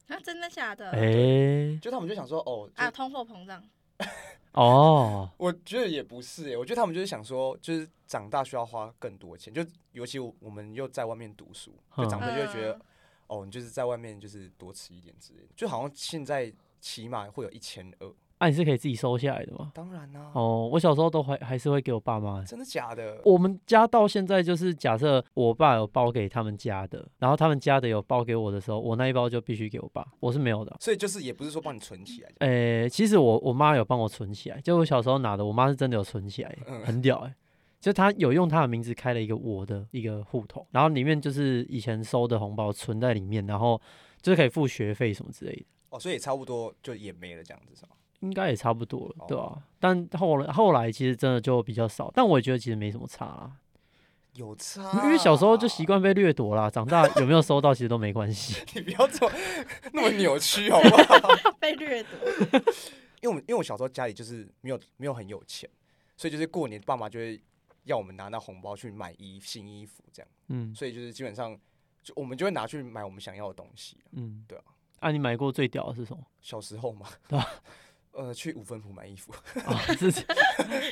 [0.08, 0.92] 啊，真的假的？
[0.92, 3.62] 哎、欸，就他们就想说，哦，啊，通货膨胀。
[4.52, 12.80] 哦， 我觉得也不是，哎，我觉得他们就是想说，就是长大需要花更多钱，就尤其我们又在外面读书，就长辈就会觉得，嗯、
[13.30, 18.12] 哦，你就是在外面就是多吃一点之类的，就好像现在起码会有一千二。
[18.40, 19.70] 那、啊、你是可以自己收下来的吗？
[19.74, 20.32] 当然啦、啊。
[20.34, 22.42] 哦，我小时候都还还是会给我爸妈。
[22.42, 23.20] 真的假的？
[23.22, 30.74] 我们家到现在就是假设我爸有包给他们家的，然后他们家的有包给我的时候，我那一包就必须给我爸，我是没有的。
[30.80, 32.30] 所以就是也不是说帮你存起来。
[32.38, 37.34] 诶、欸，其实我我妈有帮我存起来，就我小时候拿的，我妈是真的有存起来，嗯、很屌诶、欸。
[37.80, 43.80] 就他有用他的名字开了一个我的一个户头，然后里面就是以前收的红包存在里面，然后
[44.20, 45.64] 就是可以付学费什么之类的。
[45.88, 47.92] 哦，所以也差不多就也没了这样子是吗？
[48.20, 49.56] 应该也差不多了，对吧、啊？
[49.56, 53.50] 哦、但后来后来其实真的就比较少，但我也觉得其实没什么差啦。
[54.34, 58.62] 有差、啊，因为小时候就习惯被掠夺啦，长大有没有收到其实都没关系。
[58.76, 59.34] 你不要这么
[59.92, 61.30] 那么扭曲好不好？
[61.58, 62.10] 被掠夺。
[63.22, 65.68] 因为我因为我小时候家里就是没有没有很有钱，
[66.16, 67.40] 所以就是过年爸妈就会
[67.90, 70.28] 要我们拿那红包去买衣新衣服这样。
[70.48, 71.58] 嗯，所以就是基本上
[72.02, 73.98] 就我们就会拿去买我们想要的东西。
[74.12, 74.64] 嗯，对啊。
[75.00, 76.24] 啊，你买过最屌的是什么？
[76.40, 77.46] 小时候嘛，对吧？
[78.12, 79.32] 呃，去五分埔买衣服，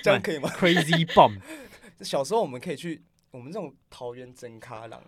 [0.03, 1.41] 这样可以吗？Crazy bomb
[2.01, 5.03] 小时候我们可以去我们这种桃园真咖郎，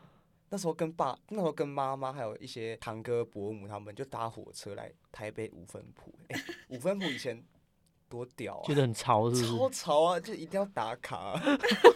[0.49, 6.13] 那时候跟爸，那时候跟妈妈还有一些堂哥伯母他们就搭火车来台北五分埔。
[6.29, 7.43] 哎、欸，五分埔以前
[8.11, 8.67] 多屌啊！
[8.67, 9.57] 觉得很潮是不是？
[9.57, 10.21] 超潮啊！
[10.21, 11.43] 就一定要打卡，啊，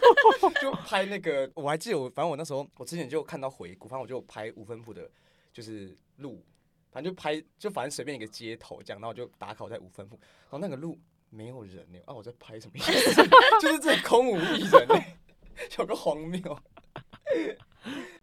[0.61, 1.47] 就拍那个。
[1.53, 5.07] 我还记得我，反正我那时候我之前就看到回顾，反正我就拍五分埔的，
[5.53, 6.43] 就是路。
[6.89, 10.97] 反正就拍，就反正随便一个街头这样，然后就打卡在五分埔，然后那个路
[11.29, 13.21] 没有人呢，啊，我在拍什么意思？
[13.61, 14.95] 就是这空无一人呢，
[15.77, 16.39] 有个荒谬。
[17.25, 17.57] 哎、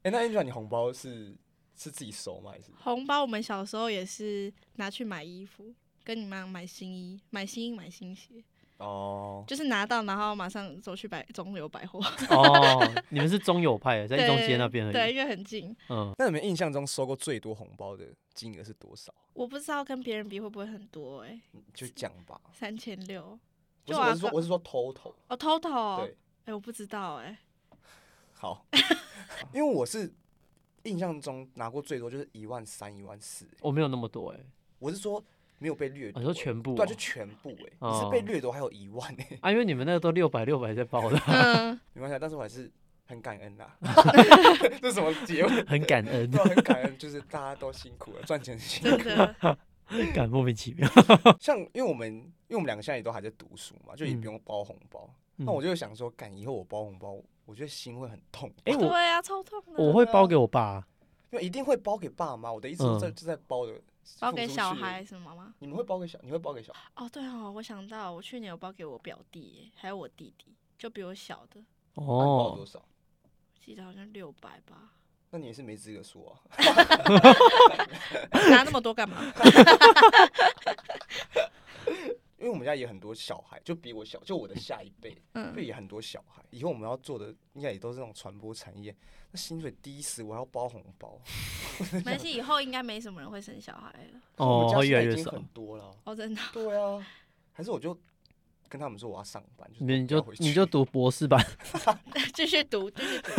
[0.04, 1.36] 欸，那 Angela 你红包是
[1.76, 2.52] 是自己收吗？
[2.52, 3.20] 还是红包？
[3.20, 8.42] 我们小时候也是拿去买衣服，跟你妈买新衣、买新衣、买新鞋。
[8.78, 12.00] 哦，就是拿到，然后马上走去百中友百货。
[12.30, 14.90] 哦，你们是中友派的，在一中街那边。
[14.90, 15.76] 对，因为很近。
[15.88, 19.14] 嗯，那你们印象中收过最多红包的金额是多少？
[19.34, 21.40] 我不知道跟别人比会不会很多哎、欸。
[21.72, 22.40] 就讲吧。
[22.52, 23.38] 三千六。
[23.84, 25.14] 不是，我是说，我是说 total。
[25.28, 25.98] 哦，total。
[25.98, 26.08] 对。
[26.08, 27.38] 哎、欸，我不知道哎、欸。
[28.32, 28.66] 好。
[29.54, 30.12] 因为我是
[30.82, 33.46] 印象中拿过最多就是一万三、一万四。
[33.60, 34.46] 我没有那么多哎、欸。
[34.80, 35.22] 我是说。
[35.62, 36.74] 没有被掠夺，你说全部？
[36.74, 41.16] 对，就全部哎，你是被掠夺还有一万哎，啊，因为你们那个都六百六百在包的，
[41.94, 42.68] 没关系，但是我还是
[43.06, 43.70] 很感恩呐。
[44.82, 45.64] 这什么结尾？
[45.64, 49.08] 很感恩，对，很感恩，就是大家都辛苦了，赚钱辛苦，
[50.12, 50.88] 感莫名其妙。
[51.38, 55.08] 像因为我们，因为我们两个现在也都还在读书嘛，就也不用包红包。
[55.36, 58.52] 那我就想说，干以后我包红包，我觉得心会很痛。
[58.64, 59.82] 哎，对啊，超痛的。
[59.82, 60.84] 我会包给我爸，
[61.30, 62.52] 因为一定会包给爸妈。
[62.52, 63.72] 我的意思是在就在包的。
[64.20, 65.54] 包给小孩什么吗？
[65.58, 66.18] 你们会包给小？
[66.22, 66.72] 你会包给小？
[66.96, 71.60] 哦，对哦，我想到我去年有包给我表弟，还有我弟弟，就比我小的。
[71.94, 72.84] 哦，包多少？
[73.60, 74.92] 记得好像六百吧。
[75.30, 76.40] 那你也是没资格说啊。
[78.50, 79.16] 拿那么多干嘛？
[82.42, 86.42] 因为我们家也很多小孩，就比我小，就我的下一辈，嗯，也很多小孩。
[86.50, 88.92] 以后我们要做的应该也都是那种传播产业。
[89.30, 91.16] 那薪水低死，我要包红包。
[91.94, 94.20] 没关系，以后应该没什么人会生小孩了。
[94.38, 95.96] 哦，我们家已经很多了。
[96.02, 96.42] 哦，真的。
[96.52, 97.06] 对啊，
[97.52, 97.96] 还是我就
[98.68, 101.40] 跟他们说我要上班，你就你就读博士吧，
[102.34, 103.30] 继续读，继续读。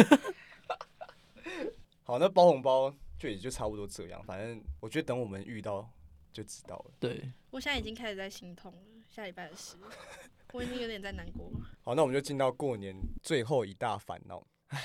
[2.07, 2.89] 好，那包红包
[3.19, 4.23] 就也就差不多这样。
[4.23, 5.89] 反正我觉得等我们遇到
[6.33, 6.91] 就知道了。
[6.99, 8.79] 对，我现在已经开始在心痛了。
[9.07, 9.77] 下礼拜的事，
[10.51, 11.49] 我已经有点在难过。
[11.83, 14.43] 好，那我们就进到过年最后一大烦恼。
[14.69, 14.81] 唉，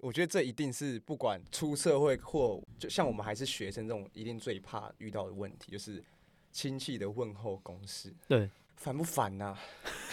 [0.00, 6.02] 我觉得这一定是不管出社会或就像我们还是学生这种，一定最怕遇到的问题，就是
[6.50, 8.12] 亲戚的问候公式。
[8.26, 9.56] 对，烦不烦呐？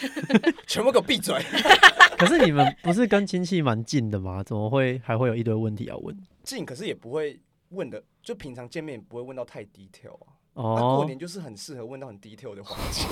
[0.67, 1.35] 全部给我闭嘴！
[2.19, 4.43] 可是你们不是跟亲戚蛮近的吗？
[4.43, 6.15] 怎么会还会有一堆问题要问？
[6.43, 10.34] 近，可是也不会问的，就平常见面也不会问到太 detail 啊。
[10.55, 13.03] 哦，那过年就是很适合问到很 detail 的环节，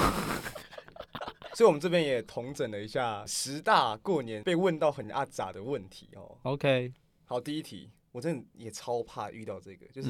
[1.56, 6.38] 所以我们这边也统整了一下十大过年被问到很阿杂的问题哦。
[6.44, 6.92] OK，
[7.26, 10.10] 好，第一题，我真的也超怕遇到这个，就是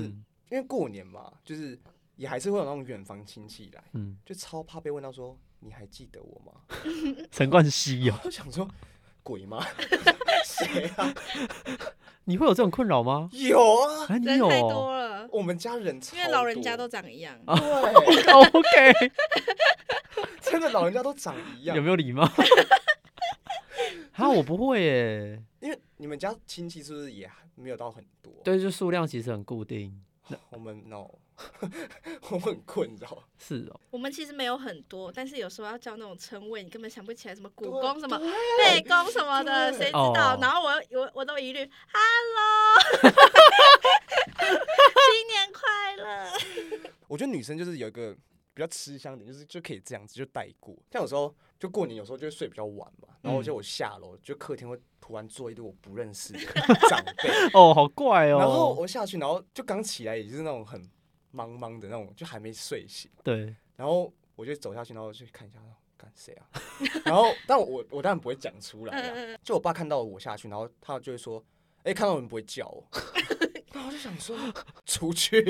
[0.50, 1.78] 因为过年嘛，就是
[2.16, 6.62] 也还是会有那种远房亲戚来，嗯，就超怕被问到说你还记得我吗？
[7.32, 8.70] 陈冠希哦， 我想说
[9.24, 9.66] 鬼吗？
[10.46, 11.14] 谁啊？
[12.26, 13.30] 你会有这种困扰吗？
[13.34, 15.28] 有啊，人太多了。
[15.32, 17.38] 我们家人因为老人家都长一样。
[17.46, 17.54] 对，
[18.52, 18.94] OK。
[20.42, 22.24] 真的老人家都长一样，有没有礼貌？
[24.14, 28.32] 啊，我不会耶，因为你们家亲戚是不是也没有到很多？
[28.44, 30.00] 对，就数量其实很固定。
[30.52, 31.08] 我们 no，
[32.30, 33.24] 我们很困扰。
[33.38, 38.18] 是哦，我们其实没有很多，但是有时候要叫那种称谓，你根本想不起来什么古公什么
[38.60, 40.38] 背公什么的，谁知道？
[40.42, 41.60] 然后我我我都一律
[41.92, 42.80] Hello，
[44.40, 46.32] 新年快乐。
[47.08, 48.14] 我觉得女生就是有一个
[48.54, 50.76] 比较吃香点，就是就可以这样子就带过。
[50.92, 54.80] 像有时候就过年，有时候就会睡比较晚嘛，然后就我下楼就客厅会。
[55.06, 56.40] 突然坐一堆我不认识的
[56.90, 58.40] 长辈哦，好怪哦。
[58.40, 60.82] 然后我下去，然后就刚起来，也就是那种很
[61.34, 63.10] 茫茫的那种，就还没睡醒。
[63.24, 63.56] 对。
[63.76, 65.60] 然后我就走下去，然后去看一下，
[65.98, 66.46] 干谁啊？
[67.06, 69.38] 然后，但我我当然不会讲出来啊。
[69.44, 71.44] 就我爸看到我下去，然后他就会说
[71.84, 72.88] ：“哎，看到人不会叫我。
[73.74, 74.38] ”然后我就想说
[74.86, 75.42] ：“出去。”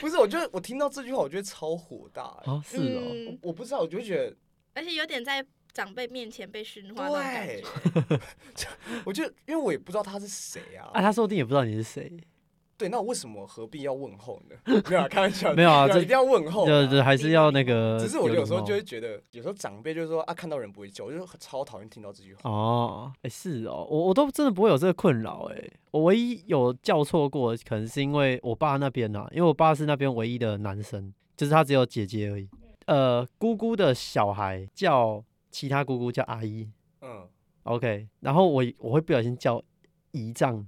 [0.00, 2.22] 不是，我就我听到这句话，我觉得超火大。
[2.46, 3.38] 哦，是哦。
[3.42, 4.36] 我不知道，我就觉得，
[4.74, 5.44] 而且有点在。
[5.74, 7.46] 长辈面前被驯化的感
[8.54, 8.66] 觉，
[9.04, 10.88] 我就，因为我也不知道他是谁啊。
[10.94, 12.10] 啊，他说不定也不知道你是谁。
[12.78, 14.56] 对，那我为什么何必要问候呢？
[14.90, 15.52] 没有啊，开玩笑。
[15.54, 16.66] 没有啊，这一定要问候。
[16.66, 17.98] 对对，还是要那个。
[17.98, 22.50] 只是我有时候就会觉得，有时候长辈就是说啊，看到人不会叫，我就超讨厌听到这句话。
[22.50, 25.70] 哦，哎，是哦，我我都真的不会有这个困扰哎。
[25.90, 32.48] 我唯一有叫错过，可能是因为我爸那边啊，因为我爸是那边唯一的男生，就是他只有姐姐而已。
[32.86, 35.24] 呃，姑姑的小孩叫。
[35.48, 36.68] 其他姑姑叫阿姨，
[37.00, 37.26] 嗯
[37.62, 39.62] ，OK，然后我我会不小心叫
[40.10, 40.66] 姨丈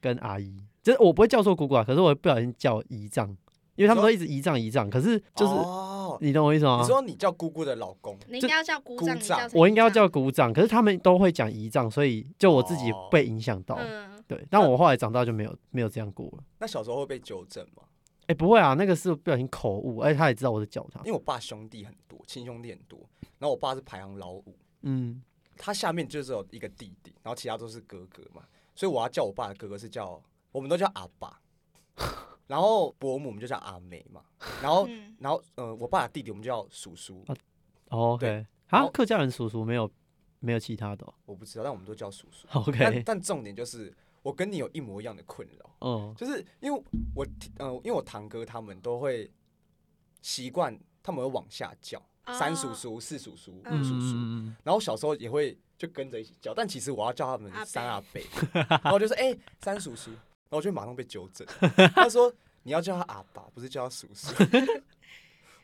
[0.00, 0.56] 跟阿姨，
[0.86, 3.28] 就是我不会叫错姑姑啊，可是我会不小心叫姨丈，
[3.74, 6.78] 因为他们都一直姨丈姨丈，可是就是、哦、你懂我意思吗？
[6.80, 13.80] 你说你叫姑姑的老公，你应该要叫姑丈，我应该要叫姑丈，可是他们都会讲姨丈，所以就我自己被影响到，哦、
[14.28, 16.44] 对，但我后来长大就没有没有这样过了。
[16.60, 17.82] 那小时候会被纠正吗？
[18.20, 22.96] 哎、欸，不会啊，那个是不小心口误，而且他也知道我在叫他，因为我爸兄弟很多，亲兄弟很多。
[23.40, 25.20] 然后我爸是排行老五，嗯，
[25.56, 28.42] 他下面就只有一个弟弟，然后其他都是哥哥嘛，
[28.76, 30.22] 所以我要叫我爸的哥哥是叫，
[30.56, 31.38] 我们都叫阿爸，
[32.48, 34.22] 然后伯母我们就叫阿梅嘛，
[34.62, 34.88] 然后
[35.18, 37.22] 然后呃我爸的弟弟我们就叫叔叔，
[37.90, 39.90] 哦，OK，啊，客家人叔叔没有
[40.40, 46.82] 没有其他的、哦，我不知道，但我们都叫叔叔， OK，但但重点就是我跟你有一模一样的困扰，嗯，就是因为
[47.14, 47.26] 我
[47.58, 49.30] 呃因为我堂哥他们都会
[50.22, 52.02] 习惯，他们会往下叫。
[52.36, 54.16] 三叔叔、四叔叔、五叔叔，
[54.64, 58.20] 然后小时候也会就跟着一起叫，但其实我要叫他们三阿伯，
[58.82, 60.10] 然后就说哎三叔叔，
[60.56, 61.46] 然后就马上被纠正，
[61.94, 64.34] 他说你要叫他阿爸，不是叫他叔叔。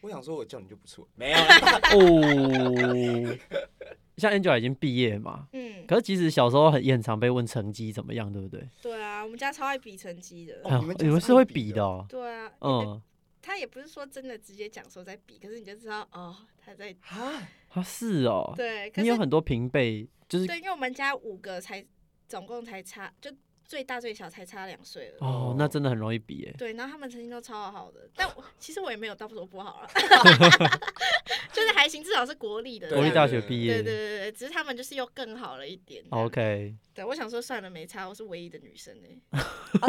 [0.02, 1.38] 我想说我叫你就不错，没有
[1.96, 3.38] 哦。
[4.18, 8.68] 像 Angela 已经毕业嘛，嗯，可是其实小时候很也很常被问成绩怎么样，对不对？
[8.82, 10.60] 对啊，我们家超爱比成绩的。
[10.98, 12.04] 你们是会比的哦？
[12.08, 13.00] 对啊，嗯。
[13.40, 21.84] 他也不是说真的直接讲说在比，可是你就知道哦，他在啊，他是哦，对，你有很多平辈，就是对，因为我们家五个才
[22.28, 23.32] 总共才差，就
[23.72, 25.16] 最大最小才差两岁了。
[25.20, 26.54] 哦，那真的很容易比耶。
[26.58, 29.88] 对，然后他们成绩都超好的，但我 其实我也没有到说不好了，
[31.54, 33.76] 就是还行，至少是国立的国立大学毕业。
[33.76, 36.04] 对对对对，只是他们就是又更好了一点。
[36.10, 36.76] OK。
[36.92, 38.94] 对，我想说算了，没差，我是唯一的女生
[39.30, 39.40] 哎，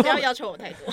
[0.01, 0.87] 不要要求我太多。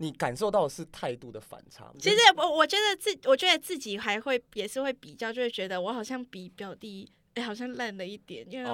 [0.00, 1.92] 你感受到的是态度的反差。
[2.00, 8.68] 其实我我觉得自我觉得自己还会也是会比较，就会觉得我好像比表弟哎、欸、好像烂了一点，因为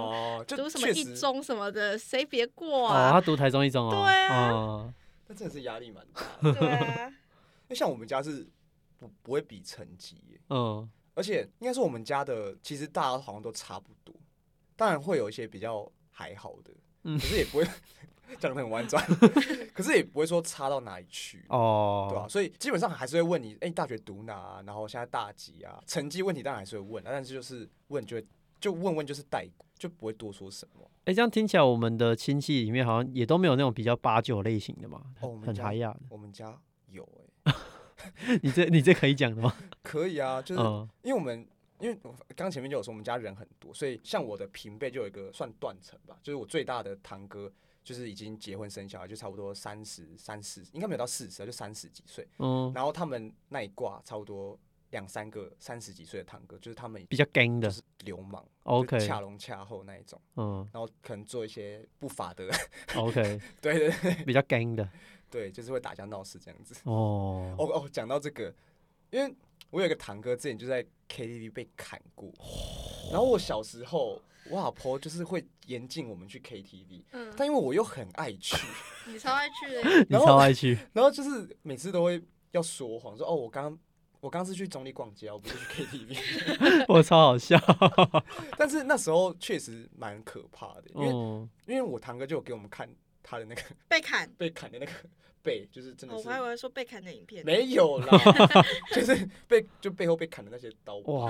[0.47, 3.11] 读什么一中什么的，谁别过啊？
[3.11, 3.91] 哦，他读台中一中哦。
[3.91, 4.95] 对啊，哦、
[5.27, 6.53] 那真的是压力蛮大。
[6.53, 8.49] 对啊，因为像我们家是
[8.99, 14.15] 不不会比成绩，嗯，而且应该说我们家的其实大家好像都差不多，
[14.77, 16.73] 当然会有一些比较还好的，
[17.03, 17.67] 嗯，可是也不会。
[18.41, 19.05] 讲的很婉转，
[19.75, 22.29] 可是也不会说差到哪里去哦，对吧、啊？
[22.29, 24.63] 所以基本上还是会问你，哎、欸，你大学读哪、啊？
[24.65, 25.79] 然后现在大几啊？
[25.87, 28.27] 成绩问题当然还是会问，但是就是问就会
[28.63, 30.89] 就问问就是带过，就不会多说什么。
[31.01, 35.03] 哎、欸，这样听起来，我们的亲戚里面好像也都没有那种比较八九类型的嘛？
[35.21, 35.95] 哦，很嗨呀。
[36.09, 37.07] 我们家有
[37.45, 39.55] 哎、欸， 你这你这可以讲的吗？
[39.83, 40.61] 可以啊，就是
[41.03, 41.47] 因为我们
[41.81, 41.99] 因为
[42.37, 47.53] 刚前面就有说我们家人很多，所以像我的平辈就有一个算断层吧，就是我最大的堂哥。
[47.85, 52.25] 就是已经结婚生小孩，就差不多三十三四，应该没有到四十，就三十几岁。
[52.39, 54.57] 嗯，然后他们那一挂差不多
[54.93, 60.19] 两三个三十几岁的堂哥，就是他们比较 gang 的，就是流氓，OK，恰龙恰后那一种。
[60.37, 62.49] 嗯，然后可能做一些不法的
[62.95, 64.89] ，OK， 对对对，比较 gang 的，
[65.29, 66.75] 对，就是会打架闹事这样子。
[66.85, 67.55] 哦。
[67.59, 68.55] 哦哦，讲到这个，
[69.11, 69.35] 因为
[69.71, 72.31] 我有一个堂哥之前就在 KTV 被砍过，
[73.11, 74.23] 然后我小时候。
[74.51, 78.57] 我老婆就是会严禁我们去 KTV，嗯，但因为我又很爱去，
[79.07, 83.79] 你超爱去的， 你超爱去，然后就是每次都会要说谎，说哦，我刚刚
[84.23, 86.85] 我刚是去总理逛街，我不是去 KTV。
[86.87, 87.59] 我超好笑。
[88.57, 92.89] 但是那时候确实蛮可怕的，因为、嗯、因为我堂哥就有给我们看
[93.21, 94.93] 他的那个被砍被砍的那个
[95.43, 96.29] 背，就是真的是。
[96.29, 97.45] 我还以为说被砍的影片。
[97.45, 98.17] 没有啦，
[98.95, 100.99] 就是被就背后被砍的那些刀。
[100.99, 101.29] 哇，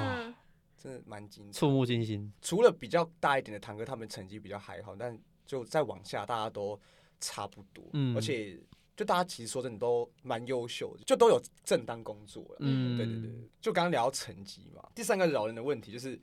[0.77, 2.31] 真的蛮惊，触目惊心。
[2.43, 6.79] 除了比较大一点的堂哥，他们成绩比较还好，但就再往下，大家都
[7.21, 7.83] 差不多。
[7.95, 8.61] 嗯，而且。
[8.95, 12.57] 就大家其实说真的都蛮优秀的，就都有正当工作了。
[12.61, 13.31] 嗯，对对对。
[13.61, 16.21] 就刚刚聊到成绩嘛，第三个老人的问题就是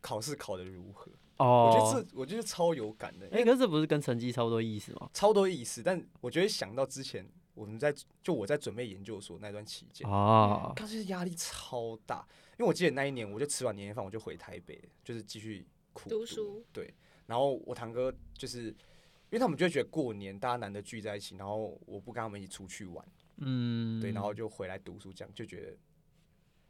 [0.00, 1.10] 考试考得如何？
[1.38, 3.28] 哦，我觉得这我觉得超有感的。
[3.32, 5.10] 哎，可是这不是跟成绩差不多意思吗？
[5.12, 12.24] 超多意思，但我觉得想到之前我们在就我在准备研究所那段期间啊，当时压力超大，
[12.58, 15.66] 因为我记得那一年我就吃完年夜饭我就回台北，就是继续。
[16.08, 16.64] 读书。
[16.72, 16.92] 对，
[17.26, 18.74] 然后我堂哥就是。
[19.34, 23.04] 因为他们就会觉得过年大家难得聚在一起，然后我不跟他们一起出去玩，
[23.38, 25.76] 嗯，对，然后就回来读书，这样就觉得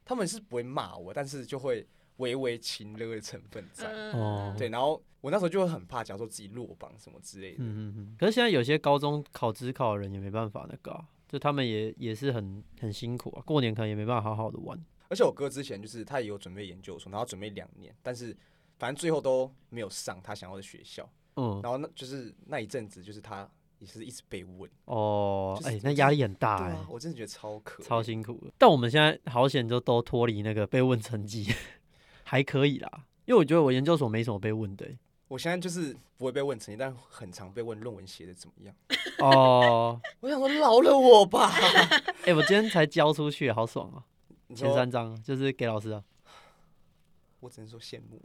[0.02, 8.16] 他们是不会骂我，但是就会微微情勒的成分在，哦，对，然后我那时候就会很怕，假如说自己落榜什么之类的，嗯嗯嗯。
[8.18, 14.82] 可是现在有些高中考职考的人也没办法那个啊，就他们也也是很很辛苦啊，过年可能也没办法好好的玩。
[15.10, 18.34] 而且我哥之前就是他也有准备研究所，然后准备两年，但是
[18.78, 21.06] 反正最后都没有上他想要的学校。
[21.36, 28.52] 嗯，然后那就是那一阵子，就是他也是一直被问哦，哎、就是欸，那压力很大哎、啊，我真的觉得超可超辛苦的。
[28.56, 31.46] 但我们现在好险，就都脱离那个被问成绩，
[32.24, 32.90] 还可以啦。
[33.26, 34.98] 因为我觉得我研究所没什么被问的、欸。
[35.28, 38.74] 我现在就是不会被问成绩，但很常被问论文写的怎么样。
[39.20, 41.50] 哦，我想说饶了我吧。
[41.50, 44.04] 哎、欸，我今天才交出去，好爽啊！
[44.54, 46.04] 前三章就是给老师啊。
[47.44, 48.22] 我只能说羡慕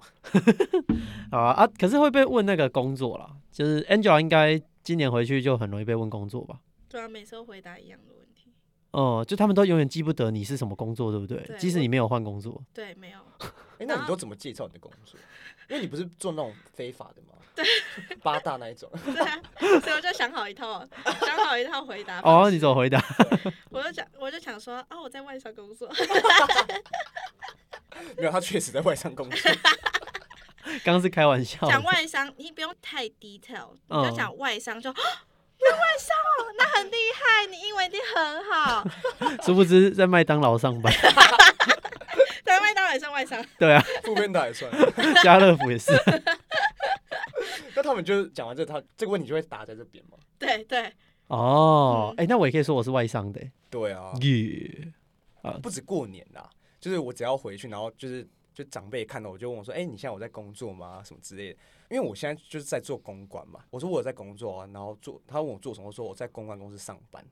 [1.29, 1.67] 啊啊！
[1.77, 6.61] 可是会被问那个工作啦，就是 Angela 应该今年回去就很容易被问工作吧？
[6.87, 8.53] 对啊，每次都回答一样的问题。
[8.91, 11.37] 哦、嗯，就他们都永远记不得你是什么工作，对不对？
[11.43, 12.63] 对，即使你没有换工作。
[12.73, 13.19] 对，没有。
[13.39, 15.19] 哎、欸，那你都怎么介绍你的工作？
[15.69, 17.35] 因为你不是做那种非法的吗？
[17.53, 17.65] 对，
[18.23, 18.89] 八大那一种。
[19.03, 19.41] 对啊，
[19.81, 22.21] 所以我就想好一套，想好一套回答。
[22.21, 23.03] 哦，你怎么回答？
[23.69, 25.91] 我就想，我就想说啊，我在外商工作。
[28.17, 29.51] 没有，他确实在外商工作。
[30.83, 31.67] 刚刚是开玩笑。
[31.67, 38.83] 讲外商，你不用太 detail，你要讲外商就，那外商哦，那很厉害，你英文一定很好。
[39.43, 40.93] 殊不知在麦当劳上班。
[42.45, 43.43] 在麦当劳也算外商。
[43.57, 44.71] 对啊，副边打也算。
[45.23, 45.91] 家乐福也是。
[47.75, 50.17] 那他们就讲完这，他这个问题就会答在这边嘛？
[50.37, 50.91] 对对。
[51.27, 53.41] 哦，哎，那我也可以说我是外商的。
[53.69, 54.13] 对啊。
[54.21, 54.93] 耶。
[55.41, 56.49] 啊，不止过年啦。
[56.79, 61.03] 就是我只要回去，然后就是就长辈看到我就问我说：“哎、欸，你现在我在工作吗？
[61.03, 63.63] 什么之类的？”因为我现在就是在做公关嘛。
[63.69, 67.25] 我说我有在工作啊，然后做他问我做什么，我说我在公关公司上班。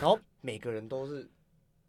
[0.00, 1.28] 然后每个人都是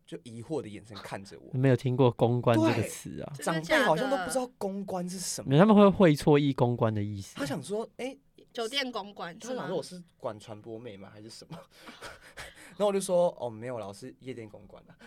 [0.05, 1.57] 就疑惑的眼神看着我。
[1.57, 3.33] 没有听过公关这个词啊？
[3.41, 5.57] 长辈好像都不知道公关是什么。
[5.57, 7.35] 他们会会错意公关的意思。
[7.35, 8.19] 他想说：“哎、欸，
[8.51, 11.09] 酒店公关。”他想说我是管传播妹吗？
[11.13, 11.57] 还是什么？
[12.79, 14.95] 然后我就说：“哦，没有，老师夜店公关的。”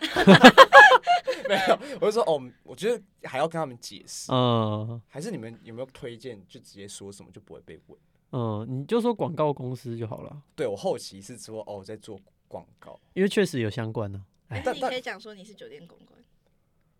[1.49, 4.31] 没有，我就说哦，我觉得还要跟他们解释。
[4.31, 7.99] 嗯，还是你们有没有推荐，就直接说什么就不会被问？
[8.31, 10.39] 嗯，你就说广告公司就好了。
[10.55, 14.61] 对，我后期是说哦，在做广告，因为确实有相关呢、啊。
[14.63, 16.23] 但你可以讲说你是酒店公关，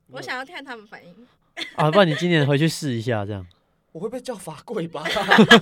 [0.07, 1.15] 我想要看他们反应。
[1.75, 3.45] 啊，不然你今年回去试一下，这样
[3.93, 5.05] 我会被叫罚跪吧？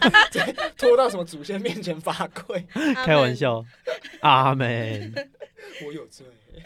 [0.78, 2.60] 拖到什么祖先面前罚跪？
[3.06, 3.63] 开玩笑，
[4.22, 5.13] 阿门。
[5.86, 6.26] 我有罪。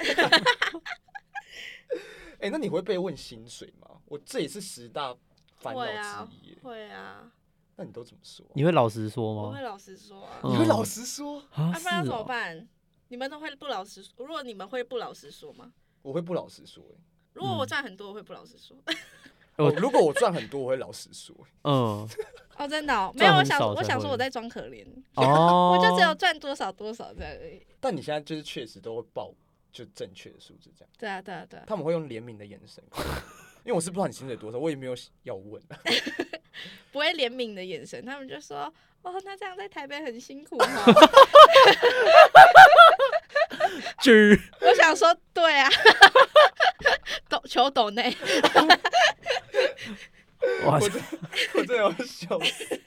[2.38, 3.89] 哎、欸，那你会被问薪水吗？
[4.06, 5.13] 我这也是十大
[5.58, 5.84] 烦恼
[6.25, 6.56] 之一。
[6.62, 7.32] 会啊，会啊。
[7.78, 8.45] 那你都怎么说？
[8.54, 9.41] 你会老实说吗？
[9.49, 10.39] 我会老实说啊。
[10.43, 11.43] 你会老实说？
[11.51, 12.67] 啊，不然怎么办？
[13.08, 14.13] 你们都会不老实说？
[14.19, 15.73] 如果你们会不老实说吗？
[16.04, 16.84] 我会不老实说。
[17.34, 18.78] 如果我赚很多，我会不老实说。
[19.58, 21.36] 哦，如果我赚很多，我会老实说。
[21.63, 22.08] 嗯。
[22.58, 24.86] 哦，真的哦，没有，我想，我想说我在装可怜。
[25.15, 25.78] 哦。
[25.78, 27.62] 我就只有赚多少多少这样而已。
[27.80, 29.34] 但你现在就是确实都会报。
[29.72, 30.89] 就正确的数字这样。
[30.98, 31.65] 对啊，对啊，对啊。
[31.68, 32.82] 他们会用怜悯的眼神，
[33.65, 35.62] 因为我是不知道你薪水多少，我也没有要问。
[36.94, 40.65] 不会怜悯的眼神，他们就说：“哦，那这样在台北很辛苦哈。”
[44.62, 45.69] 我想说，对啊，
[47.30, 48.15] 抖求抖内。
[50.65, 50.89] 哇塞！
[51.54, 52.82] 我真的要笑死。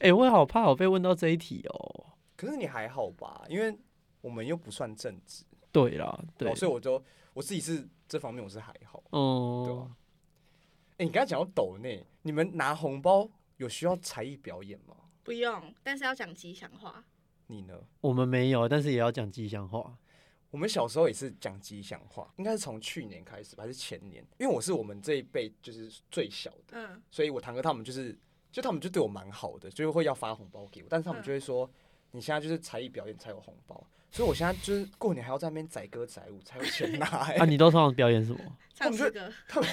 [0.00, 2.06] 哎、欸，我也好怕我被问到这一题哦。
[2.36, 3.44] 可是你还好吧？
[3.48, 3.76] 因为。
[4.22, 9.96] 我们又不算正职，对啦，对，哦、所以我就我自己是这方面我是还好，嗯，对吧？
[10.90, 14.94] 哎、欸，你刚才讲到抖内，你们拿红包有需要才艺表演吗？
[15.24, 17.04] 不用，但是要讲吉祥话。
[17.52, 17.74] 你呢？
[18.00, 19.96] 我们没有，但是也要讲吉祥话。
[20.50, 24.24] 我们小时候也是讲吉祥话，应该是从去年开始吧还是前年？
[24.38, 28.18] 因为我是我们这一辈就是最小的，嗯，所以我堂哥他们就是，
[28.50, 31.70] 就他们就对我蛮好的，就会要发红包给我，但是他们就会说，嗯、
[32.12, 33.82] 你现在就是才艺表演才有红包。
[34.12, 37.06] 所以我现在就是过年还要在那边载歌载舞才有钱拿。
[37.40, 38.38] 啊，你都通常表演什么？
[38.74, 39.10] 唱歌。
[39.48, 39.70] 他们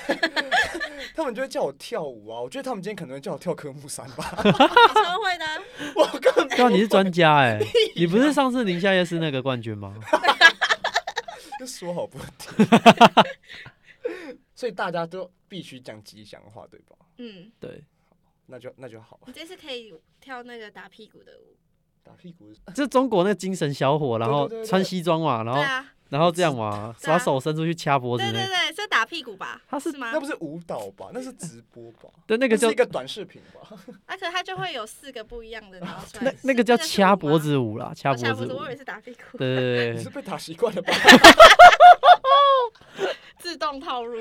[1.14, 2.40] 他们就会叫我跳舞啊！
[2.42, 4.32] 我觉得他们今天可能会叫我跳科目三吧。
[4.40, 5.46] 超会的。
[5.94, 6.46] 我靠！
[6.48, 7.60] 对啊，你是专家哎！
[7.98, 9.94] 你不是上次宁夏夜市那个冠军吗？
[11.60, 12.66] 就说好不听。
[14.56, 16.96] 所以大家都必须讲吉祥话，对吧？
[17.18, 17.84] 嗯，对。
[18.46, 19.20] 那就那就好。
[19.28, 21.58] 你这次可以跳那个打屁股的舞。
[22.10, 25.62] 打屁股，就中国那个精神小伙，然后穿西装嘛，然后
[26.10, 28.24] 然后这样嘛，把手伸出去掐脖子。
[28.24, 29.62] 对对对，是打屁股吧？
[29.70, 30.10] 他是吗？
[30.12, 31.12] 那不是舞蹈吧？
[31.14, 32.10] 那是直播吧？
[32.26, 33.78] 对，那个叫一个短视频吧？
[34.08, 38.58] 而且他就会有四个不一样的，然后 那那个叫掐脖子舞啦，掐脖子舞。
[38.58, 39.38] 我以为是打屁股。
[39.38, 40.92] 对对对，你是被打习惯了吧？
[43.38, 44.20] 自动套路。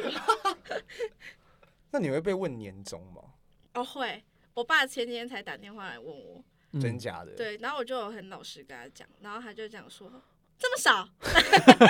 [1.90, 3.22] 那你会被问年终吗？
[3.74, 4.22] 哦会，
[4.52, 6.44] 我爸前几天才打电话来问我。
[6.80, 7.32] 真假的？
[7.34, 10.10] 对，然后我就很老实跟他讲，然后他就讲说
[10.58, 11.08] 这么少。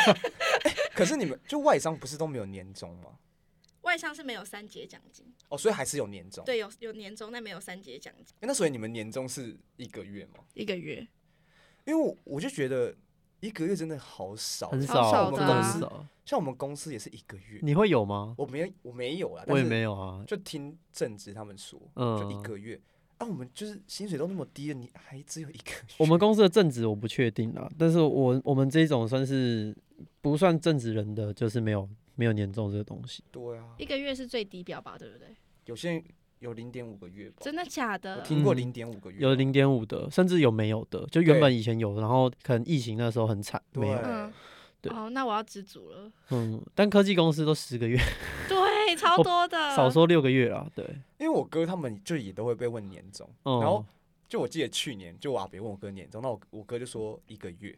[0.95, 3.19] 可是你们就外商不是都没有年终吗？
[3.83, 6.45] 外商是没有三节奖金哦，所以还是有年终。
[6.45, 8.37] 对，有有年终，但没有三节奖金。
[8.41, 10.45] 那所以你们年终是一个月吗？
[10.55, 11.07] 一个月。
[11.87, 12.95] 因为我我就觉得
[13.41, 16.07] 一个月真的好少，很少的，很少。
[16.27, 17.61] 像我们公司也是一个月。
[17.63, 18.35] 你会有吗？
[18.37, 19.43] 我没有，我没有啊。
[19.47, 20.23] 我也没有啊。
[20.27, 22.79] 就听正职他们说，就一个月。
[23.19, 25.73] 啊，我们就是薪水都那么低了，你还只有一个？
[25.99, 29.77] 我们公司的正职我不确定啊，但是我我们这种算是
[30.21, 33.23] 不算正职人的，就是没有没有年终这个东西。
[33.31, 35.29] 对啊，一个月是最低标吧，对不对？
[35.67, 36.05] 有些人
[36.39, 37.37] 有零点五个月吧？
[37.41, 38.19] 真的假的？
[38.19, 43.99] 我听过零点五个月，有零点五的，甚至有没有的，就原本以前有，然后可能疫情那时候很惨，没有。
[44.81, 46.09] 对哦，那我要知足了。
[46.31, 47.99] 嗯，但科技公司都十个月。
[48.49, 48.57] 对，
[48.97, 49.75] 超多的。
[49.75, 50.85] 少说六个月啊，对。
[51.19, 53.85] 因为我哥他们就也都会被问年终，嗯、然后
[54.29, 57.77] 就我记得去年就我阿伯问我哥年终，那我我哥就说一个月。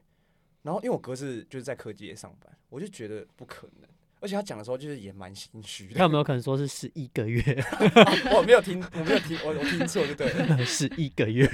[0.62, 3.88] 然后因为我哥是就是在科技业上班，我就觉得不可能。
[4.22, 5.94] 而且他讲的时候就是也蛮心虚的。
[5.94, 7.42] 他有没有可能说是十一个月？
[8.36, 11.48] 我没有听，我没有听，我我听错就对了， 十一个月。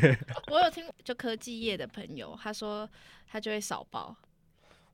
[0.51, 2.91] 我有听，就科技业的朋友，他说
[3.29, 4.17] 他就会少报。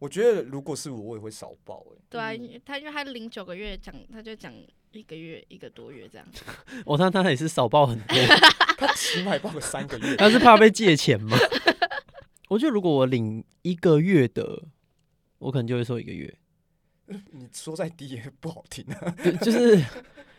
[0.02, 2.00] 我觉得如果是我，我也会少报哎。
[2.10, 2.32] 对啊，
[2.64, 4.52] 他因为他领九个月讲，他就讲
[4.90, 6.26] 一个月一个多月这样。
[6.84, 8.16] 我看他也是少报很多，
[8.76, 10.16] 他起码报个三个月。
[10.16, 11.36] 他是怕被借钱吗？
[12.50, 14.64] 我觉得如果我领一个月的，
[15.38, 16.36] 我可能就会说一个月。
[17.06, 19.80] 你说再低也不好听啊，就是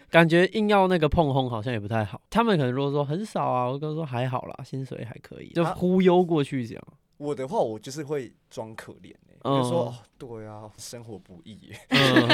[0.09, 2.21] 感觉硬要那个碰轰好像也不太好。
[2.29, 6.83] 他们可能如果说很少啊，我跟他说还好啦，薪水还可以，就忽悠过去这样。
[7.23, 11.79] 我的话，我就是会装可怜哎，就说哦，对啊，生活不易耶，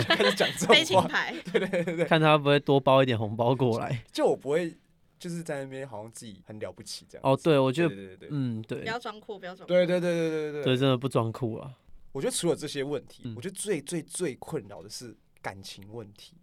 [0.08, 1.10] 开始讲这种话，
[1.52, 4.76] 对对对对，看他会不会多包一点红包过来，就我不会
[5.20, 7.22] 就是在那边好像自己很了不起这样。
[7.24, 11.74] 哦，对，我觉得，对对对，嗯，对，不要装酷，不要装，对对对对对对，对，真的不装酷啊。
[12.12, 16.34] 我觉得除了这些问题，我觉得最最最困扰的是感情问题。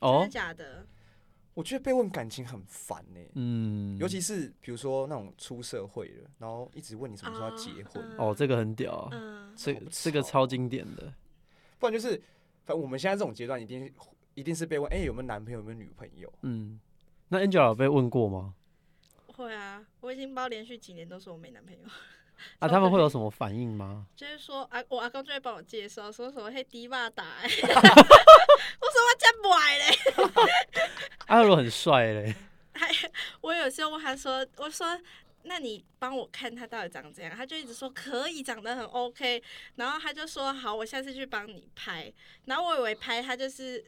[0.00, 0.86] 哦，真的假的？
[1.54, 11.12] 我觉得被问感情很烦呢，嗯，尤其是比如说那种出社会了，然后一直问你什么时候要结婚，哦，这个很屌，嗯，这这个超经典的，
[11.78, 12.16] 不然就是，
[12.64, 13.92] 反正我们现在这种阶段，一定
[14.34, 16.32] 一定是被问，哎，有没有男朋友，有没有女朋友？
[16.40, 16.80] 嗯，
[17.28, 18.54] 那 Angela 有被问过吗？
[19.26, 21.80] 会啊，我已经包连续几年都说我没男朋友。
[22.58, 24.06] 啊，他们会有什么反应吗？
[24.16, 29.84] 就是说，啊，我阿公就会帮我介绍，说什么嘿迪马达， 我说我真坏嘞，
[31.32, 32.34] 阿罗很帅嘞，
[32.74, 32.86] 还
[33.40, 35.00] 我有时候问他说，我说
[35.44, 37.34] 那你帮我看他到底长怎样？
[37.34, 39.42] 他就一直说可以，长得很 OK，
[39.76, 42.12] 然后他就说好，我下次去帮你拍，
[42.44, 43.82] 然后我以为拍他就是。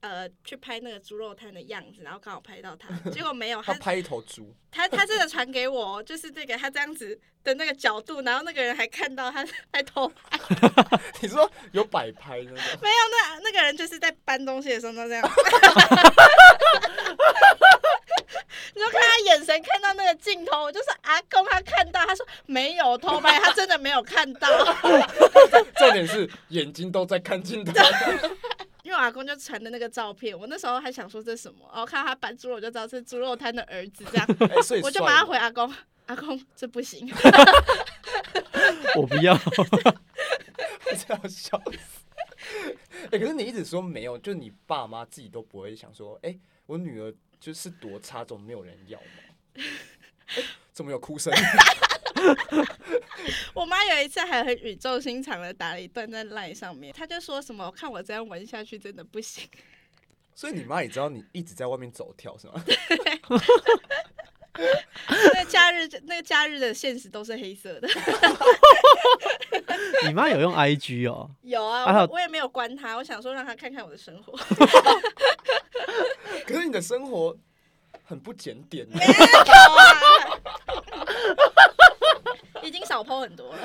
[0.00, 3.60] 呃，去拍那个猪肉摊的样子，然后刚好拍到他， 结果没有。
[3.60, 4.54] 他，他拍一头猪。
[4.70, 10.38] 他他真的传给我，就是这个他这样子的那个角度，然后那个人还看到他在偷拍。
[11.20, 12.54] 你说有摆拍那个？
[12.54, 15.28] 没有，那那个人就是在搬东西的时候都这样。
[18.74, 24.48] 你就看他眼神看到那个镜头，我就是阿公，他看到他说没有偷拍，他真的没有看到。
[25.76, 27.72] 重点是眼睛都在看镜头。
[28.82, 35.70] 因为我阿公就传的那个照片，我那时候还想说这是什么，然后看到他搬猪肉，我就知道是猪肉摊的儿子这样，欸、我就马上回阿公，
[36.06, 37.06] 阿公这不行，
[38.96, 39.64] 我不要，我
[40.92, 42.07] 真要笑死。
[43.04, 49.06] 哎、 欸，可是你一直说没有，就你爸妈自己都不会想说，哎、欸，我女儿就是多差，总没有人要吗？
[49.54, 51.32] 欸、怎么有哭声？
[53.54, 59.48] 我妈有一次还很语重心长的打了一段在 LINE 上面，她就说什么：“看我这样玩下去真的不行。”
[60.34, 62.64] 所以你妈也知道你一直在外面走跳是吗？
[65.34, 67.88] 那假日那个假日的现实都是黑色的。
[70.06, 71.30] 你妈有用 IG 哦？
[71.42, 74.36] 有啊，我，我也没有关她，我想说让她看看我的生活。
[76.46, 77.36] 可是你的生活
[78.04, 78.86] 很不检点。
[78.90, 79.16] 没有啊，
[82.62, 83.58] 已经少 po 很多了。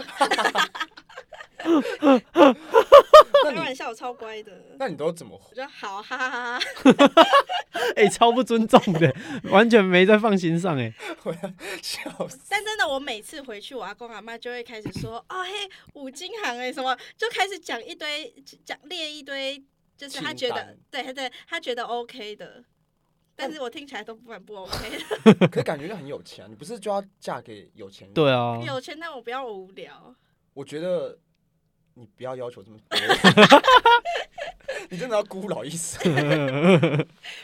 [3.44, 4.52] 开玩笑，我超乖的。
[4.80, 5.40] 那你都怎么？
[5.52, 6.66] 我说好，哈哈哈哈。
[7.96, 9.16] 哎、欸，超不尊重的，
[9.52, 10.92] 完全没在放心上哎。
[11.24, 11.40] 我要
[11.80, 12.40] 笑死。
[12.50, 18.34] 但真的，我每次回去，我阿公阿妈就会开始说：“哦嘿，五金行哎，什么就开始讲一堆，
[18.66, 19.64] 讲列一堆，
[19.96, 22.64] 就是他觉得对对，他觉得 OK 的。
[23.36, 24.74] 但是我听起来都不蛮不 OK
[25.24, 25.34] 的。
[25.50, 28.14] 可是感觉就很有钱，你不是就要嫁给有钱人？
[28.16, 30.16] 对啊，有钱，但我不要无聊。
[30.56, 31.20] 我觉得。
[31.96, 33.00] 你不要要求这么多，
[34.90, 36.02] 你真的要孤老一生。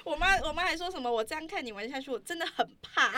[0.04, 1.12] 我妈，我妈还说什么？
[1.12, 3.12] 我这样看你玩下去，我真的很怕。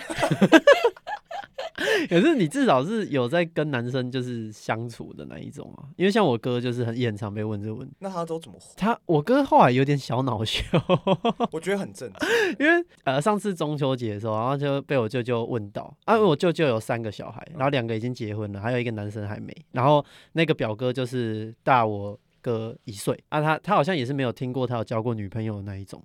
[2.09, 7.93] 可是你至少是有在跟男生就是相处的那一种啊，因为像我哥就是很也很常被问这个问题。
[7.99, 8.73] 那他都怎么活？
[8.77, 10.63] 他我哥后来有点小恼羞，
[11.51, 12.29] 我觉得很正常。
[12.59, 19.55] 因为呃上次中秋节的时候，然后就被我舅舅问到，啊，我舅舅有三个小孩，然后两个已经结婚了，还有一个男生还没。
[19.71, 20.03] 然后
[20.33, 26.03] 那个表哥就是大我哥一岁啊，他他好像也是没有听过他有交过女朋友的那一种。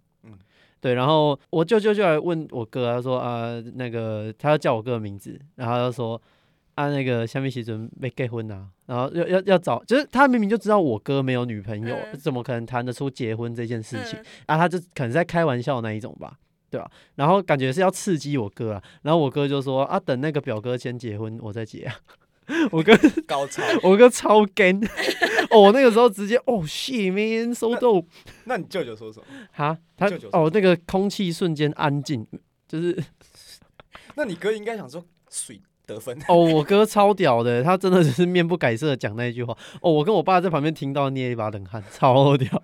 [0.86, 6.22] 对，然后我舅舅就来问我哥，他说啊，那个他要叫我哥的名字，然后他就说
[6.76, 14.16] 啊，那个下面写准备结婚啊，然后要要要找，就是他明明就知道我哥没有女朋友，嗯、怎么可能谈得出结婚这件事情？
[14.20, 16.38] 嗯、啊，他就可能在开玩笑那一种吧，
[16.70, 16.88] 对吧？
[17.16, 21.96] 然后感觉是要刺激我哥啊，然后我哥就说啊，等那个表哥先结婚，我再结啊。
[22.70, 24.72] 我哥高 超， 我哥超 gay
[25.50, 28.06] 哦，那个时候直接哦，shit man so dope。
[28.44, 29.26] 那你舅舅说什么？
[29.52, 32.26] 哈，他舅舅哦，那个空气瞬间安静，
[32.68, 33.04] 就是。
[34.14, 39.56] 那你哥应该想说水得分哦，我哥超屌的，他真的就是面不改色的讲那一句话。
[39.82, 42.62] 哦，我跟我爸在旁边听到捏一把冷汗，超屌。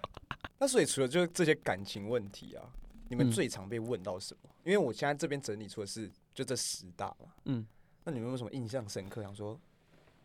[0.59, 2.63] 那所以除了就这些感情问题啊，
[3.09, 4.49] 你们最常被问到什么？
[4.65, 7.27] 嗯、因为我现在这边整理出的是就这十大嘛。
[7.45, 7.67] 嗯，
[8.05, 9.23] 那你们有什么印象深刻？
[9.23, 9.61] 想说。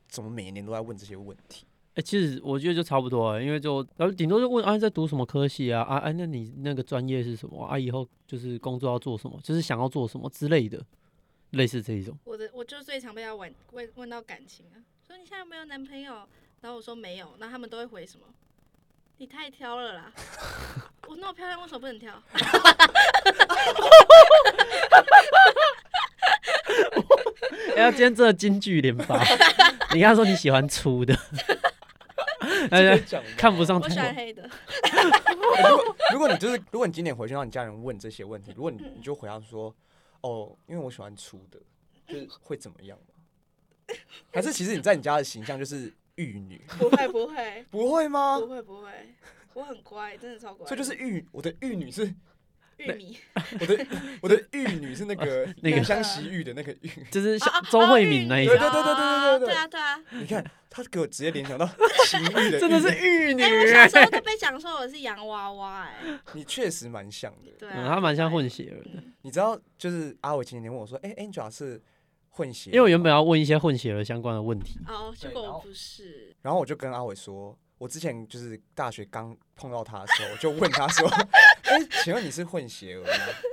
[0.07, 1.65] 怎么每一年都在问这些问题？
[1.95, 5.81] 哎、欸，其实我觉得就差不多啊，因为就然后顶多就问啊，在读什么科系啊？
[5.81, 7.77] 啊，那你那个专业是什么啊？
[7.77, 9.39] 以后就是工作要做什么？
[9.43, 10.79] 就是想要做什么之类的，
[11.51, 12.17] 类似这一种。
[12.23, 14.77] 我的我就最常被他问问问到感情啊，
[15.07, 16.13] 说你现在有没有男朋友？
[16.61, 18.25] 然后我说没有，那他们都会回什么？
[19.17, 20.13] 你太挑了啦！
[21.07, 22.13] 我那么漂亮，为什么不能挑？
[27.75, 29.19] 哎呀，今天真的京剧连发！
[29.93, 31.17] 你刚才说你喜欢粗的，
[33.37, 33.79] 看不上。
[33.79, 34.49] 我喜欢黑的。
[35.63, 39.73] 如果如果你就是，如果你今年回去让你家人问这些问题，如果你你就回答说，
[40.21, 41.59] 哦，因为我喜欢粗的，
[42.07, 43.95] 就是会怎么样吗？
[44.33, 46.61] 还是其实你在你家的形象就是玉女？
[46.77, 48.37] 不会不会不会吗？
[48.39, 48.91] 不会不会，
[49.53, 50.67] 我很乖，真的超乖。
[50.67, 52.13] 这就是玉，我的玉女是。
[52.77, 53.17] 玉米，
[53.59, 53.87] 我的
[54.21, 58.57] 我的玉女是那个那个香惜玉的那个玉， 就是像周慧敏那一个。
[58.57, 59.99] 对对对对对对对啊对啊！
[60.11, 61.67] 你看他给我直接联想到
[62.05, 63.41] 情欲的，真的是玉女。
[63.43, 66.19] 我小时候都被讲说我是洋娃娃哎。
[66.33, 69.03] 你确实蛮像的，对，他蛮像混血儿的。
[69.21, 71.81] 你知道，就是阿伟前几天问我说：“哎，Angela 是
[72.29, 74.79] 混血？”因为我原本要问一些混血儿相关的问题。
[74.87, 76.35] 哦，结果我不是。
[76.41, 77.57] 然后我就跟阿伟说。
[77.77, 81.07] 我之前就是大学刚碰到他的时候，我就问他说
[81.63, 83.07] ：“哎、欸，请问你是混血儿吗？”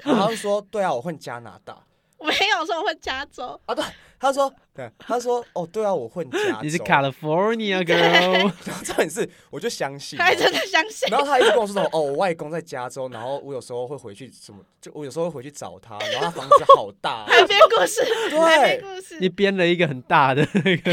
[0.04, 1.84] 然后他就说：“对啊，我混加拿大。”
[2.16, 3.84] 我没有说我混加州啊，对，
[4.24, 7.94] 他说， 对，他说，哦，对啊，我混加州，你是 California girl，
[8.64, 20.90] 然后重点是，我就相信，他还真的相信，然后他一直跟我说什么，哦，我外公在加州，然后我有时候会回去什么，就我有时候会回去找他，然后他房子好大，还编故事，对，故事，你编了一个很大的那个，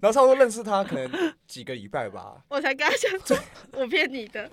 [0.00, 3.36] 然后差不多认识他可能几个礼拜吧，我才跟他讲说，
[3.72, 4.48] 我骗你的，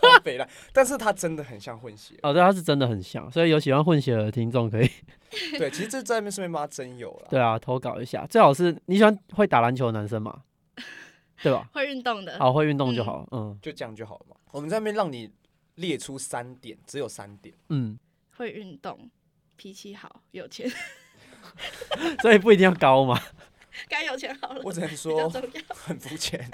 [0.00, 4.90] 超北烂， 但是他真的很像混血，哦，对，他是真的很像，所以有喜欢混血的听众可以。
[5.56, 7.28] 对，其实这在那边顺便帮他真有了。
[7.30, 10.42] 对啊，投稿一下，最好是你喜欢会打篮球的男生嘛，
[11.40, 11.68] 对吧？
[11.72, 14.36] 会运动的，好，会运动就好，嗯，嗯，就这样就好了嘛。
[14.50, 15.30] 我们在那边让你
[15.76, 17.96] 列出三点，只有三点，嗯，
[18.36, 19.08] 会运动，
[19.54, 20.68] 脾气好，有钱，
[22.22, 23.16] 所以不一定要高嘛，
[23.88, 25.30] 该有钱好了，我只能说
[25.68, 26.44] 很肤浅。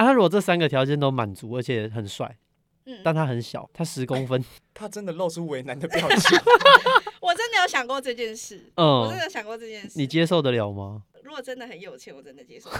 [0.00, 2.38] 啊，他如果这三个条件都满足，而且很帅，
[2.86, 4.42] 嗯，但他很小，他十公分，
[4.72, 6.38] 他真的露出为难的表情。
[7.20, 11.04] 我真的有想过这件事，嗯，我真的有想过这件事，你接受得了吗？
[11.22, 12.70] 如果真的很有钱，我真的接受。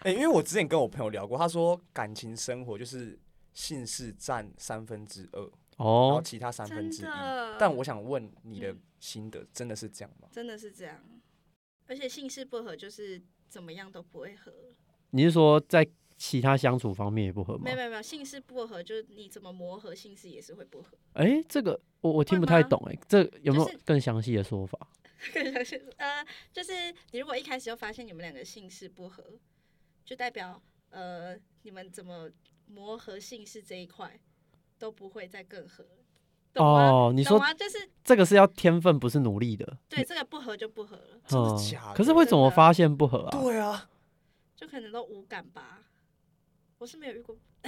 [0.00, 3.18] 哎、 欸，因为我之前跟我朋友聊过，他说感情生活就是
[3.54, 5.40] 姓氏占三分之二，
[5.78, 7.06] 哦，然后其他三分之一。
[7.58, 10.28] 但我想问你的心得，真的是这样吗？
[10.30, 11.02] 真的是这样，
[11.86, 14.52] 而且性事不合就是怎么样都不会合。
[15.12, 15.88] 你是说在
[16.18, 17.60] 其他相处方面也不合吗？
[17.64, 20.98] 没有没有没有，性事不合就是你怎么磨合，性事也是会不合。
[21.12, 24.78] 哎、欸，这个我我听不太懂哎、欸，这有没有更详细的说法？
[25.32, 26.72] 更详细呃，就是
[27.12, 29.24] 你如果一开始就发现你们两个性事不合。
[30.04, 30.60] 就代表
[30.90, 32.28] 呃，你们怎么
[32.66, 34.18] 磨合性事这一块
[34.76, 35.86] 都不会再更合，
[36.56, 39.78] 哦，你说就是这个是要天分，不是努力的。
[39.88, 41.94] 对，这个不合就不合了，真的假的？
[41.94, 43.30] 可是会怎么发现不合啊？
[43.30, 43.88] 对啊，
[44.62, 45.80] 就可能都无感吧。
[46.78, 47.36] 我是没有遇过。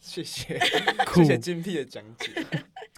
[0.00, 0.58] 谢谢，
[1.14, 2.32] 谢谢精辟的讲解。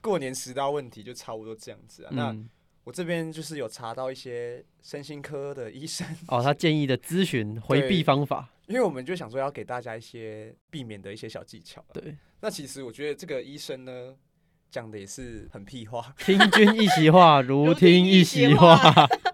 [0.00, 2.10] 过年十大问题就差不多这样子啊。
[2.12, 2.28] 那。
[2.28, 2.48] 嗯
[2.84, 11.82] 我这边就是有查到一些身心科的医生哦，他建议的咨询回避方法，因为我们就想说要给大家一些避免的一些小技巧。
[11.94, 14.14] 对，那其实我觉得这个医生呢
[14.70, 18.78] 讲的也是很屁话，听君一席话，如听一席话。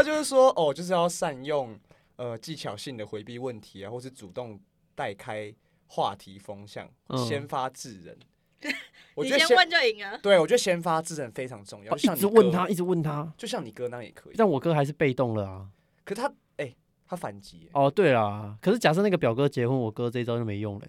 [0.00, 1.78] 他就是说哦，就是要善用
[2.16, 4.58] 呃技巧性的回避问题啊，或是主动
[4.94, 5.54] 带开
[5.88, 8.18] 话题风向，嗯、先发制人。
[9.14, 10.18] 我觉得先问就赢了。
[10.18, 11.94] 对，我觉得先发制人非常重要。
[11.94, 14.34] 一直问他，一直问他，就像你哥那也可以。
[14.38, 15.68] 但我哥还是被动了啊。
[16.02, 16.74] 可是他，哎，
[17.06, 17.68] 他反击。
[17.74, 18.56] 哦，对啦。
[18.62, 20.86] 可是假设那个表哥结婚，我哥这一招就没用了。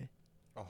[0.56, 0.66] 哦，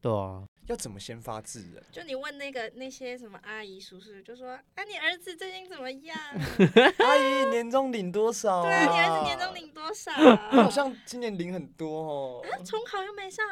[0.00, 0.42] 对啊。
[0.66, 1.82] 要怎么先发制人？
[1.92, 6.16] 就你问那个那些什么阿姨叔叔，就说啊，你儿子最近怎么样？
[6.98, 8.62] 阿姨年终领多少？
[8.62, 10.12] 对啊，你儿子年终领多少？
[10.12, 12.42] 啊好像今年领很多哦。
[12.64, 13.46] 重考又没上。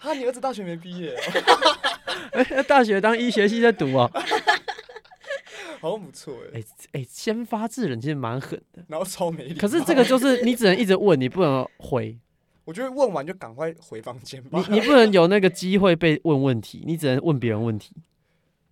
[0.00, 1.16] 啊，你儿子大学没毕业？
[2.32, 4.08] 哎，大学当医学系在读啊。
[5.80, 6.60] 好像不错哎。
[6.60, 6.64] 哎
[7.00, 9.52] 哎，先发制人其实蛮狠的，然后超没。
[9.54, 12.16] 可是这个就是你只能一直问，你不能回。
[12.64, 14.64] 我觉得问完就赶快回房间吧。
[14.68, 17.94] 你你不能有那个机会被问问题，你只能问别人问题。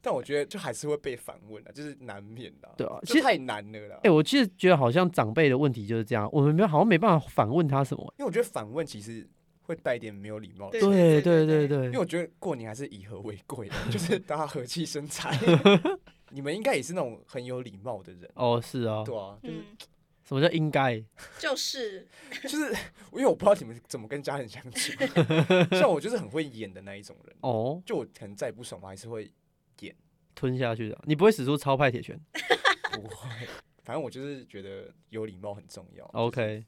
[0.05, 2.69] 但我觉得就还是会被反问的，就是难免的。
[2.77, 3.95] 对啊，其实太难了啦。
[3.99, 8.03] 哎、欸，我其实觉得好像长辈的问题就是这样，我们没好像没办法反问他什么。
[8.19, 9.25] 因为我觉得反问其实
[9.63, 10.71] 会带点没有礼貌。
[10.71, 11.85] 对对对对对。
[11.85, 15.39] 因为我觉得过年还是以和为贵，就是 大家和气生财。
[16.31, 18.29] 你们应该也是那种很有礼貌的人。
[18.35, 19.05] 哦，是啊。
[19.05, 19.55] 对啊，就是。
[20.23, 21.03] 嗯什么叫应该？
[21.39, 22.07] 就是
[22.43, 22.73] 就是，
[23.13, 24.93] 因为我不知道你们怎么跟家人相处。
[25.77, 29.31] 像我就是很会演的那一种人哦，就我可能再不爽，我还是会
[29.81, 29.95] 演
[30.35, 30.99] 吞下去的。
[31.05, 32.19] 你不会使出超派铁拳？
[32.93, 33.29] 不会，
[33.83, 36.05] 反正我就是觉得有礼貌很重要。
[36.13, 36.65] OK，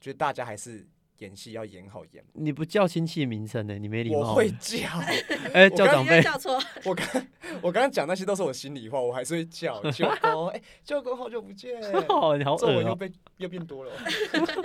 [0.00, 0.86] 觉得大家还是。
[1.18, 3.78] 演戏要演好演，你不叫亲戚名称呢？
[3.78, 4.18] 你没礼貌。
[4.18, 4.86] 我会叫，
[5.54, 6.22] 哎，叫长辈。
[6.22, 6.60] 叫错。
[6.84, 7.26] 我刚
[7.62, 10.48] 我刚刚讲那些都是我心里话，我还是会叫舅公。
[10.48, 11.80] 哎，舅公好久不见。
[12.08, 12.82] 哦，你好恶哦。
[12.82, 13.92] 又被又变多了。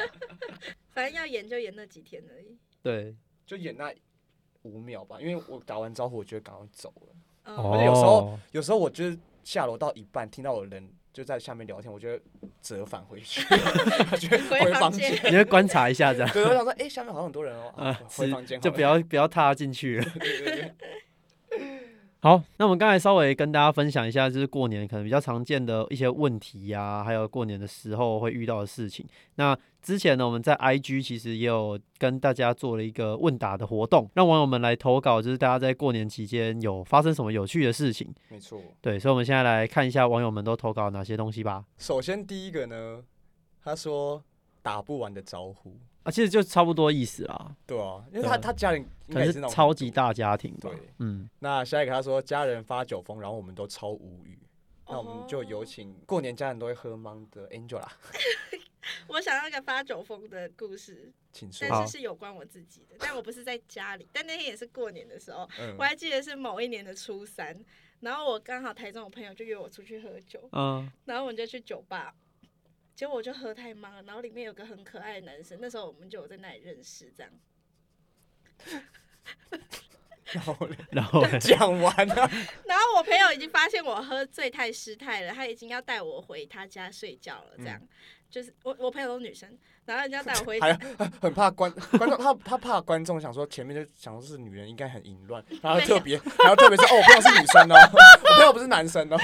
[0.92, 2.58] 反正要演就演那几天而已。
[2.84, 3.94] 对，就演那
[4.64, 7.16] 五秒吧，因为我打完招呼，我就赶快走了。
[7.44, 10.90] 而且有时候有时候我就是下楼到一半，听到有人。
[11.14, 12.24] 就在下面聊天，我觉得
[12.62, 13.42] 折返回去，
[14.50, 16.30] 回房间，你会观察一下这样。
[16.32, 20.06] 对，我想说，哎，下面好像很多人哦，啊，回房间就不要不要踏进去了。
[22.24, 29.04] 好，那我们刚才稍微跟大家分享一下，就是过年可能比较常见的一些问题呀、啊，还有过年的时候会遇到的事情。
[29.38, 38.14] 那之前呢，我们在 IG 其实也有跟大家做了一个问答的活动，让网友们来投稿，就是大家在过年期间有发生什么有趣的事情。
[38.30, 41.66] 没错，对，所以我们现在来看一下网友们都投稿哪些东西吧。
[41.80, 43.04] 首先第一个呢，
[43.64, 44.24] 他说
[44.62, 45.76] 打不完的招呼。
[46.04, 47.56] 啊，其实就差不多意思啊。
[47.66, 50.56] 对啊，因为他他家人应该是那种超级大家庭。
[50.60, 51.30] 对，嗯。
[51.40, 54.40] 那下一个他说家人发酒疯，然后我们都超无语。
[54.88, 57.88] 那我们就有请过年家人都会喝茫的 Angela。
[59.08, 61.68] 我想要一个发酒疯的故事，请说。
[61.70, 65.48] 但是是有关我自己的，但我不是在家里，但那天也是过年的时候，
[65.78, 67.58] 我还记得是某一年的初三，
[68.02, 72.14] 然后我刚好台中的朋友就约我出去喝酒，嗯，然后我们就去酒吧。
[73.02, 77.32] 结果我就喝太忙了，然后里面有个很可爱的男生，那时候我们就有在那里认识，这样。
[80.32, 80.76] 然后呢？
[80.94, 82.16] 然后讲完了。
[82.64, 87.76] 然后我朋友已经发现我喝醉太失态了，他已经要带我回他家睡觉了，这样。
[87.82, 87.88] 嗯、
[88.30, 89.50] 就是我我朋友都是女生，
[89.86, 90.68] 然后人家带我回家。
[90.68, 97.76] 还很怕观观众，他他怕观众想说前面就想说是女人，应该很淫乱，然后特别，然后特别是哦，我朋友是女生哦，
[98.28, 99.18] 我朋友不是男生哦。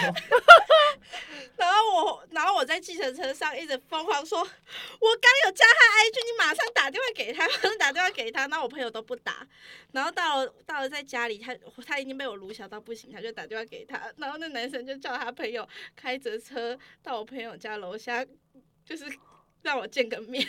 [2.38, 4.46] 然后我，在计程车上一直疯狂说，我
[5.20, 8.46] 刚有加他 IG，你马上打电话给他，马上打电话给他。
[8.46, 9.48] 那我朋友都不打，
[9.92, 14.14] 然后到了到了在家里，他他已经被我卢小到不行，他就打电话给他。
[14.18, 18.24] 然后那男生就叫他朋友开着车到我朋友家楼下，
[18.86, 19.12] 就是
[19.64, 20.48] 让我见个面。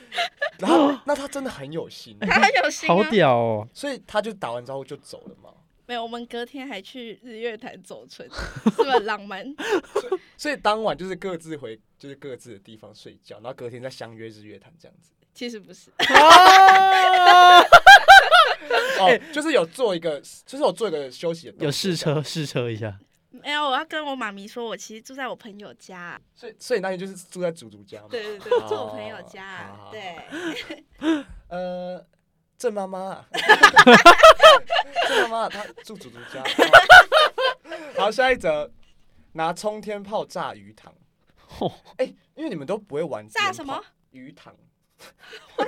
[0.60, 3.68] 然后那他真的很有心， 他很有心，好屌哦！
[3.72, 5.48] 所以他就打完招呼就走了嘛。
[5.86, 8.28] 没有，我们隔天还去日月潭走春，
[8.64, 9.44] 是不是很浪漫？
[9.92, 15.10] 所以，所以当晚就是各自回，就是各自的地方睡觉，然后隔天再相约日月潭这样子。
[15.34, 15.90] 其实不是，
[19.00, 22.98] 哦，就是有做一个，就是有做一个休息的，有试车试车一下。
[23.30, 26.20] 没有，我要跟我妈咪说，我其实住在我朋友家。
[26.34, 28.08] 所以，所以那天就是住在祖祖家嘛。
[28.10, 29.74] 对对对，住我朋友家。
[29.90, 30.16] 对。
[31.48, 32.06] 呃。
[32.62, 33.26] 郑妈妈，
[35.08, 36.44] 郑妈妈，她住祖祖家。
[37.98, 38.70] 好，下一则，
[39.32, 40.94] 拿冲天炮炸鱼塘。
[41.96, 43.82] 哎、欸，因为你们都不会玩炸什么
[44.12, 44.54] 鱼塘。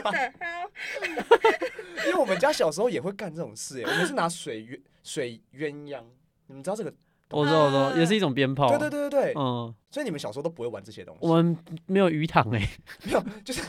[2.07, 6.05] 因为我们家小时候也会干这种事，哎，我们是拿水鸳水鸳鸯，
[6.47, 6.95] 你们知道这个？
[7.31, 8.69] 我知道，我知道，也是一种鞭炮。
[8.69, 9.75] 对对对对对，嗯。
[9.91, 11.21] 所以你们小时候都不会玩这些东西。
[11.27, 11.57] 我们
[11.87, 12.61] 没有鱼塘哎，
[13.05, 13.63] 没有，就是。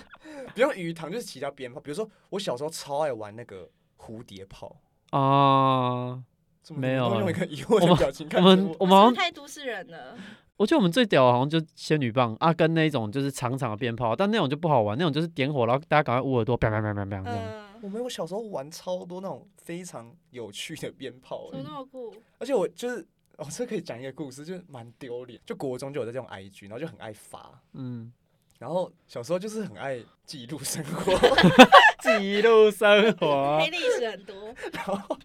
[0.54, 1.80] 不用鱼塘，就是其他鞭炮。
[1.82, 4.80] 比如说，我小时候超爱玩那个蝴蝶炮
[5.10, 6.24] 啊，
[6.70, 7.20] 没有。
[7.20, 10.16] 用一个疑惑的表情看 我们，我们好像太都市人了。
[10.58, 14.98] 我觉得我们最屌的好像就仙女棒啊，跟那种就是长长的鞭炮，但那种就不好玩。
[14.98, 17.70] 那种就是点火，然后大家赶快捂耳朵，啪啪啪啪啪这样。
[17.82, 22.14] 我们我小时候玩超多那种非常有趣的鞭炮，那么酷。
[22.38, 23.06] 而且我就是，
[23.38, 25.40] 哦，这可以讲一个故事，就是蛮丢脸。
[25.46, 28.12] 就国中就有在这种 IG，然后就很爱发，嗯。
[28.58, 31.14] 然后小时候就是很爱记录生活，
[32.02, 34.56] 记录生活， 黑历史很多。
[34.72, 35.18] 然后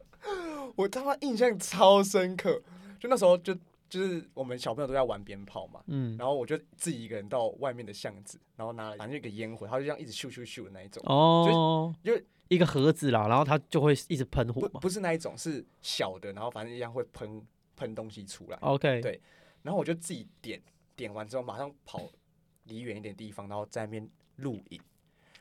[0.74, 2.60] 我他妈印象超深刻，
[2.98, 3.54] 就那时候就
[3.88, 17.40] 就是我们小朋友都在玩鞭炮嘛，嗯，然后我就自己一个人到外面的巷子，然后拿了反正一个烟火，他就这样一直咻咻咻的那一种，哦，就就一个盒子啦，然后它就会一直喷火不，不是那一种，是小的，然后反正一样会喷
[17.80, 18.58] 喷东西出来。
[18.60, 19.20] OK，对，
[19.62, 20.60] 然后我就自己点
[20.94, 22.10] 点完之后马上跑。
[22.64, 24.80] 离远一点地方，然后在那边录影。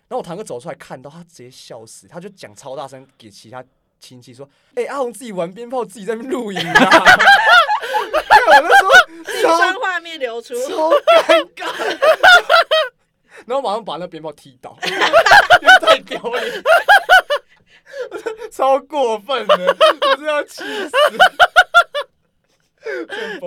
[0.07, 2.07] 然后我堂哥走出来看到他，直接笑死。
[2.07, 3.63] 他就讲超大声给其他
[3.99, 6.73] 亲戚说：“哎、欸，阿红自己玩鞭炮，自己在那边录影啊！”
[8.47, 8.83] 我那时
[9.45, 11.67] 候，超画面流出，超尴尬。
[13.45, 14.75] 然后马上把那鞭炮踢倒，
[15.81, 16.63] 太丢脸，
[18.51, 20.91] 超过分了，我真要气死。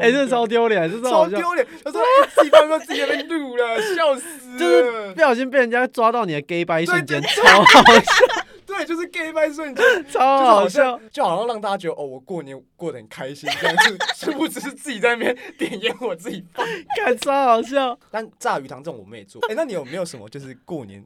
[0.00, 1.66] 哎，这超丢脸，这超丢脸！
[1.84, 2.00] 他说
[2.34, 4.58] 自己刚刚自己在那边录了，笑死！
[4.58, 8.44] 就是不小心被人家抓到你的 gay 掰瞬间，超好笑。
[8.64, 16.66] 对，就是 gay 掰瞬间，超好笑，就好像让大家觉得哦，我过年过得很开心这样子，是不只是自己在那边点烟，我自己放，
[17.04, 17.98] 看超好笑。
[18.10, 19.42] 但炸鱼塘这种我们也做。
[19.48, 21.04] 哎，那你有没有什么就是过年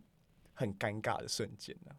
[0.59, 1.93] 很尴尬的瞬间呢？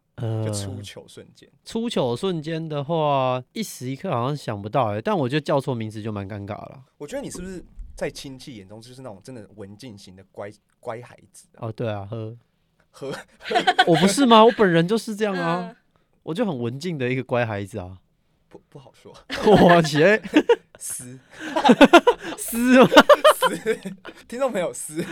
[0.44, 6.82] 就出糗瞬间，出糗瞬间的话，一时一刻好像想不到哎，但我觉得叫错名字就蛮尴尬了。
[6.98, 10.50] 我觉得你是不是在亲戚眼中就是那种真的文静型的乖
[10.80, 11.46] 乖孩子？
[11.58, 12.36] 哦，对啊，呵
[12.90, 13.12] 呵，
[13.86, 14.44] 我不是吗？
[14.44, 15.76] 我本人就是这样啊，
[16.24, 17.98] 我就很文静的一个乖孩子啊。
[18.48, 19.14] 不不好说，
[19.46, 20.20] 我切，
[20.80, 21.16] 撕
[22.36, 22.88] 撕 吗？
[23.36, 23.76] 撕，
[24.26, 25.04] 听众朋友撕。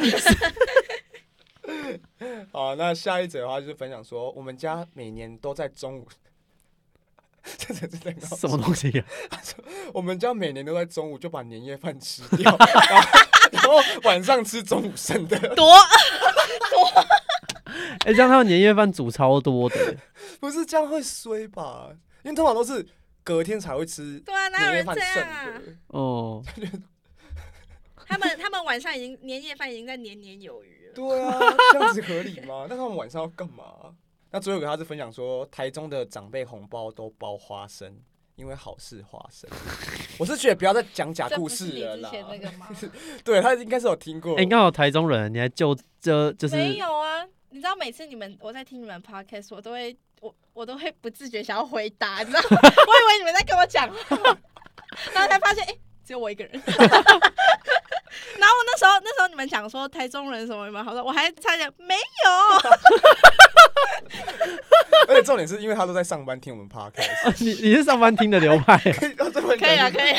[2.53, 6.09] 好，那下一则的话就是分享说，我们家每年都在中午，
[7.59, 9.05] 这这这什么东西呀？
[9.95, 13.09] 我们家每年都在中午就把年夜饭吃掉，然后，
[13.53, 15.67] 然后晚上吃中午剩的，多
[16.71, 17.05] 多。
[18.05, 19.97] 哎，这样他们年夜饭煮超多的，
[20.41, 21.91] 不是这样会衰吧？
[22.23, 22.87] 因为通常都是
[23.23, 25.61] 隔天才会吃，对啊，哪有人这样啊？
[25.89, 26.43] 哦，
[28.07, 30.76] 他们他们晚上已经年夜饭已经在年年有余。
[30.97, 31.39] 对啊，
[31.73, 32.67] 这样子合理吗？
[32.69, 33.95] 那他们晚上要干嘛？
[34.31, 37.95] 那最后一个他是分享说，台中的长辈红包都包花生，
[38.35, 39.49] 因为好事花生。
[40.19, 42.11] 我是觉得不要再讲假故事了啦。
[43.23, 44.37] 对，他应该是有听过。
[44.37, 47.25] 哎、刚好台中人，你还就这就是没有啊？
[47.51, 52.59] 你知道每次你们我在听你们 podcast，我都会我我都会不自觉想要回答，你知道吗？
[52.63, 54.17] 我以为你们在跟我讲话，
[55.15, 56.61] 然后才发现哎、欸，只有我一个人。
[58.39, 62.01] 然后那时候，那时候你们讲说台中人什么什么好说，我还差点没有。
[65.09, 69.15] 而且重点是因为他都在上班听我们 podcast，、啊、你你是上班听的流派，可以
[69.59, 70.15] 可以啊，可以。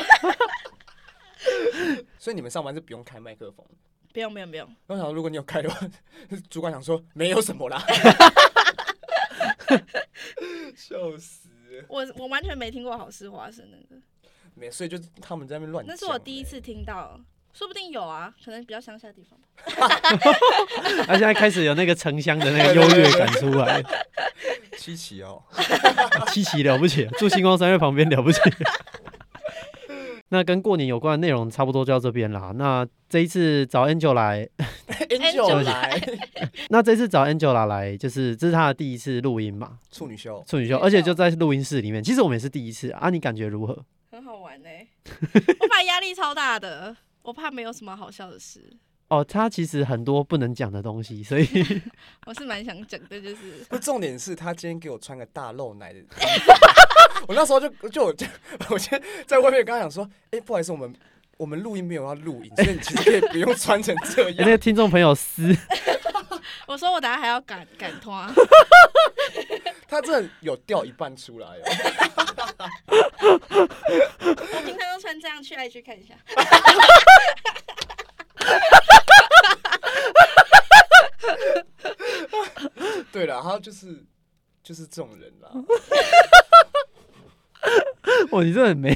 [2.19, 3.65] 所以你们上班是不用开麦克风？
[4.13, 4.75] 不用不用不用。
[4.87, 5.79] 我想如果你有开的话，
[6.49, 7.83] 主管想说没有什么啦。
[10.75, 11.49] 笑死！
[11.87, 14.01] 我我完全没听过好事花生那个。
[14.55, 15.93] 没，所以就他们在那边乱讲。
[15.93, 17.19] 那是我第一次听到。
[17.53, 19.47] 说不定有啊，可能比较乡下的地方吧。
[21.07, 23.83] 他现在开始有那个城乡的那个优越感出来。
[24.77, 25.41] 七奇哦，
[26.31, 28.39] 七奇了不起，住星光三月旁边了不起。
[30.29, 32.51] 那跟过年有关的内容差不多就到这边啦。
[32.55, 34.47] 那这一次找 Angela 来
[35.09, 36.01] ，Angela 来，
[36.69, 39.79] 那这次找 Angela 来，就是这是他的第一次录音嘛？
[39.89, 42.03] 处女秀，处女秀，而且就在录音室里面。
[42.03, 43.85] 其实我们也是第一次啊，你感觉如何？
[44.11, 44.87] 很好玩呢、欸，
[45.33, 46.95] 我把压力超大的，
[47.27, 48.63] 我怕没有什么好笑的事。
[49.09, 51.45] 哦，他其实很多不能讲的东西，所以
[52.25, 53.65] 我是蛮想讲的，就是。
[53.67, 55.99] 不，重点是他今天给我穿个大露奶的。
[57.27, 58.25] 我那时候就就我就
[58.69, 60.95] 我先在外面跟他讲说，哎、欸，不好意思，我们
[61.35, 64.37] 我们录音没有要录影，所以你其实可以不用穿成这样。
[64.37, 65.53] 欸、那个听众朋友撕，
[66.65, 68.25] 我说我等下还要赶赶拖。
[69.87, 71.47] 他真的有掉一半出来。
[73.19, 76.13] 我平常都穿这样去爱去看一下。
[83.11, 84.05] 对了，他就是
[84.61, 85.49] 就是这种人啦。
[88.31, 88.95] 哇，你真的很没，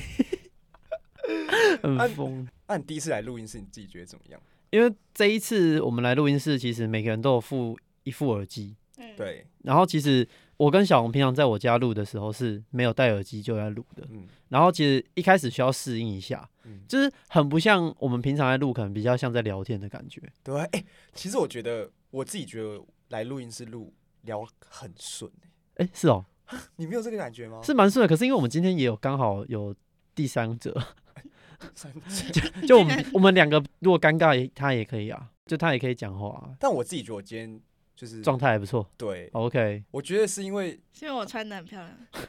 [1.82, 2.48] 很疯。
[2.68, 4.40] 那你第一次来录音室，你自己觉得怎么样？
[4.70, 8.76] 因为这一次我们来录音室，其实每个人都有附一副耳机。
[9.18, 9.48] 对。
[9.64, 10.28] 然后其实
[10.62, 14.06] 我跟小红平常在我家录的时候是没有戴耳机就在录的。
[14.12, 14.28] 嗯。
[14.50, 20.22] 然后其实一开始需要适应一下，嗯，就是很不像我们平常在录，可能比较像在聊天的感觉。
[20.44, 20.86] 对，哎、欸，
[21.16, 23.92] 其实我觉得我自己觉得来录音室录
[24.22, 25.32] 聊很顺，
[25.78, 26.24] 哎、欸，是哦。
[26.76, 27.60] 你没有这个感觉吗？
[27.64, 29.74] 是蛮顺的，可是因为我们今天也有刚好有
[30.14, 30.80] 第三者，
[31.74, 32.02] 三者
[32.62, 36.54] 就就我们我们两个如果尴尬，他也可以啊，就他也可以讲话、啊。
[36.60, 37.60] 但我自己觉得我今天
[38.02, 38.90] 就是状态还不错。
[38.98, 39.84] 对，OK。
[39.92, 41.96] 我觉得是因为是因为我穿的很漂亮，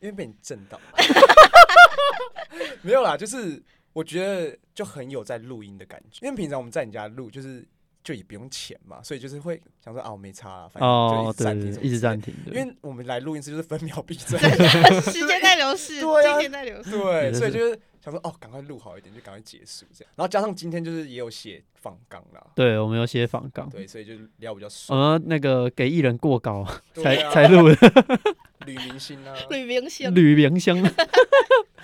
[0.00, 0.80] 因为被你震到。
[2.82, 3.62] 没有啦，就是
[3.92, 7.64] 我觉得就很有在录音的感觉，因为平常我们在你家录就是。
[8.02, 12.34] 就也不用钱嘛，所以就是会想说啊，我没差、啊，反正就一直暂停，一直暂停。
[12.46, 14.38] 因为我们来录音室就是分秒必争，
[15.02, 20.12] 时间在流逝，对啊，时间在流逝，对，所以就是想说哦，赶快录好一点，就赶快结束这样。
[20.16, 24.98] 然后加上今天就是也有写访纲啦，对，我们有写访纲，对，所以就聊比较顺。
[24.98, 27.76] 呃，那个给艺人过稿才才录的，
[28.66, 30.82] 女明星啊，女明星，女明星。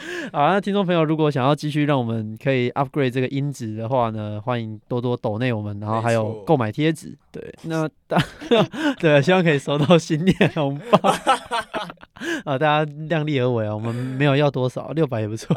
[0.33, 7.17] 好，那听众朋友如果想要继续让我们可以 upgrade 这个音质的话呢，欢迎多多抖内我们，然后还有购买贴纸。
[7.33, 8.19] 对，那大
[9.01, 11.11] 对，希望可以收到新年红包
[12.45, 12.59] 啊！
[12.59, 15.55] 大家量力而为啊，我们没有要多少，六百也不错。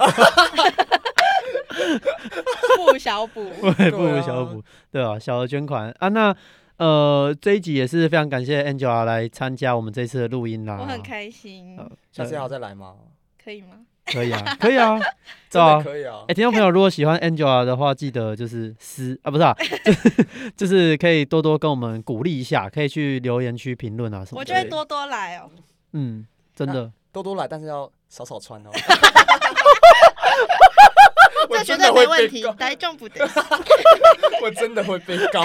[2.92, 3.46] 不小补，
[3.78, 6.10] 对，不如小补，对啊，小额捐款啊。
[6.10, 6.36] 那
[6.78, 11.78] 呃，这一集也是非常感谢 Angela 来参加我们这次的录音啦，我很开心。
[11.78, 12.96] 呃、下次还要再来吗？
[13.44, 13.68] 可以吗？
[14.12, 15.00] 可以啊，可以啊，
[15.52, 16.18] 对啊可以啊。
[16.22, 19.56] 哎、欸，听众朋友，如果喜欢 Angela 的话，记得就是私啊，不是啊，
[19.86, 20.26] 就是
[20.58, 24.40] 就是可以多多跟我们鼓励一下，可以去留言区评论啊什么的。
[24.40, 25.50] 我觉得多多来哦。
[25.94, 28.70] 嗯，真的多多来，但是要少少穿哦。
[31.52, 33.28] 这绝对没问题，来重不得。
[34.42, 35.44] 我真的会被告。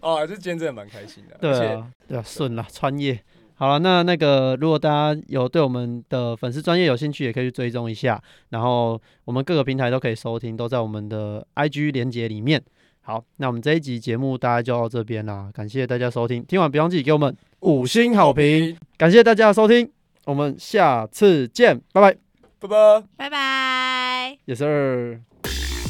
[0.00, 1.36] 哦，这今天真的蛮开心的。
[1.38, 3.20] 对啊，对啊，顺了，穿越。
[3.60, 8.18] 好了，那那个如果大家有对我们的粉丝专业有兴趣，也可以去追踪一下。
[8.48, 12.62] 然后我们各个平台都可以收听，都在我们的 IG 连接里面。
[13.02, 18.74] 好，那我们这一集节目大家就到这边啦，感谢大家收听，听完别忘记给我们五星好评。
[18.96, 19.90] 感谢大家的收听，
[20.24, 22.16] 我们下次见，拜拜，
[22.60, 25.89] 拜拜，拜拜，Yes sir。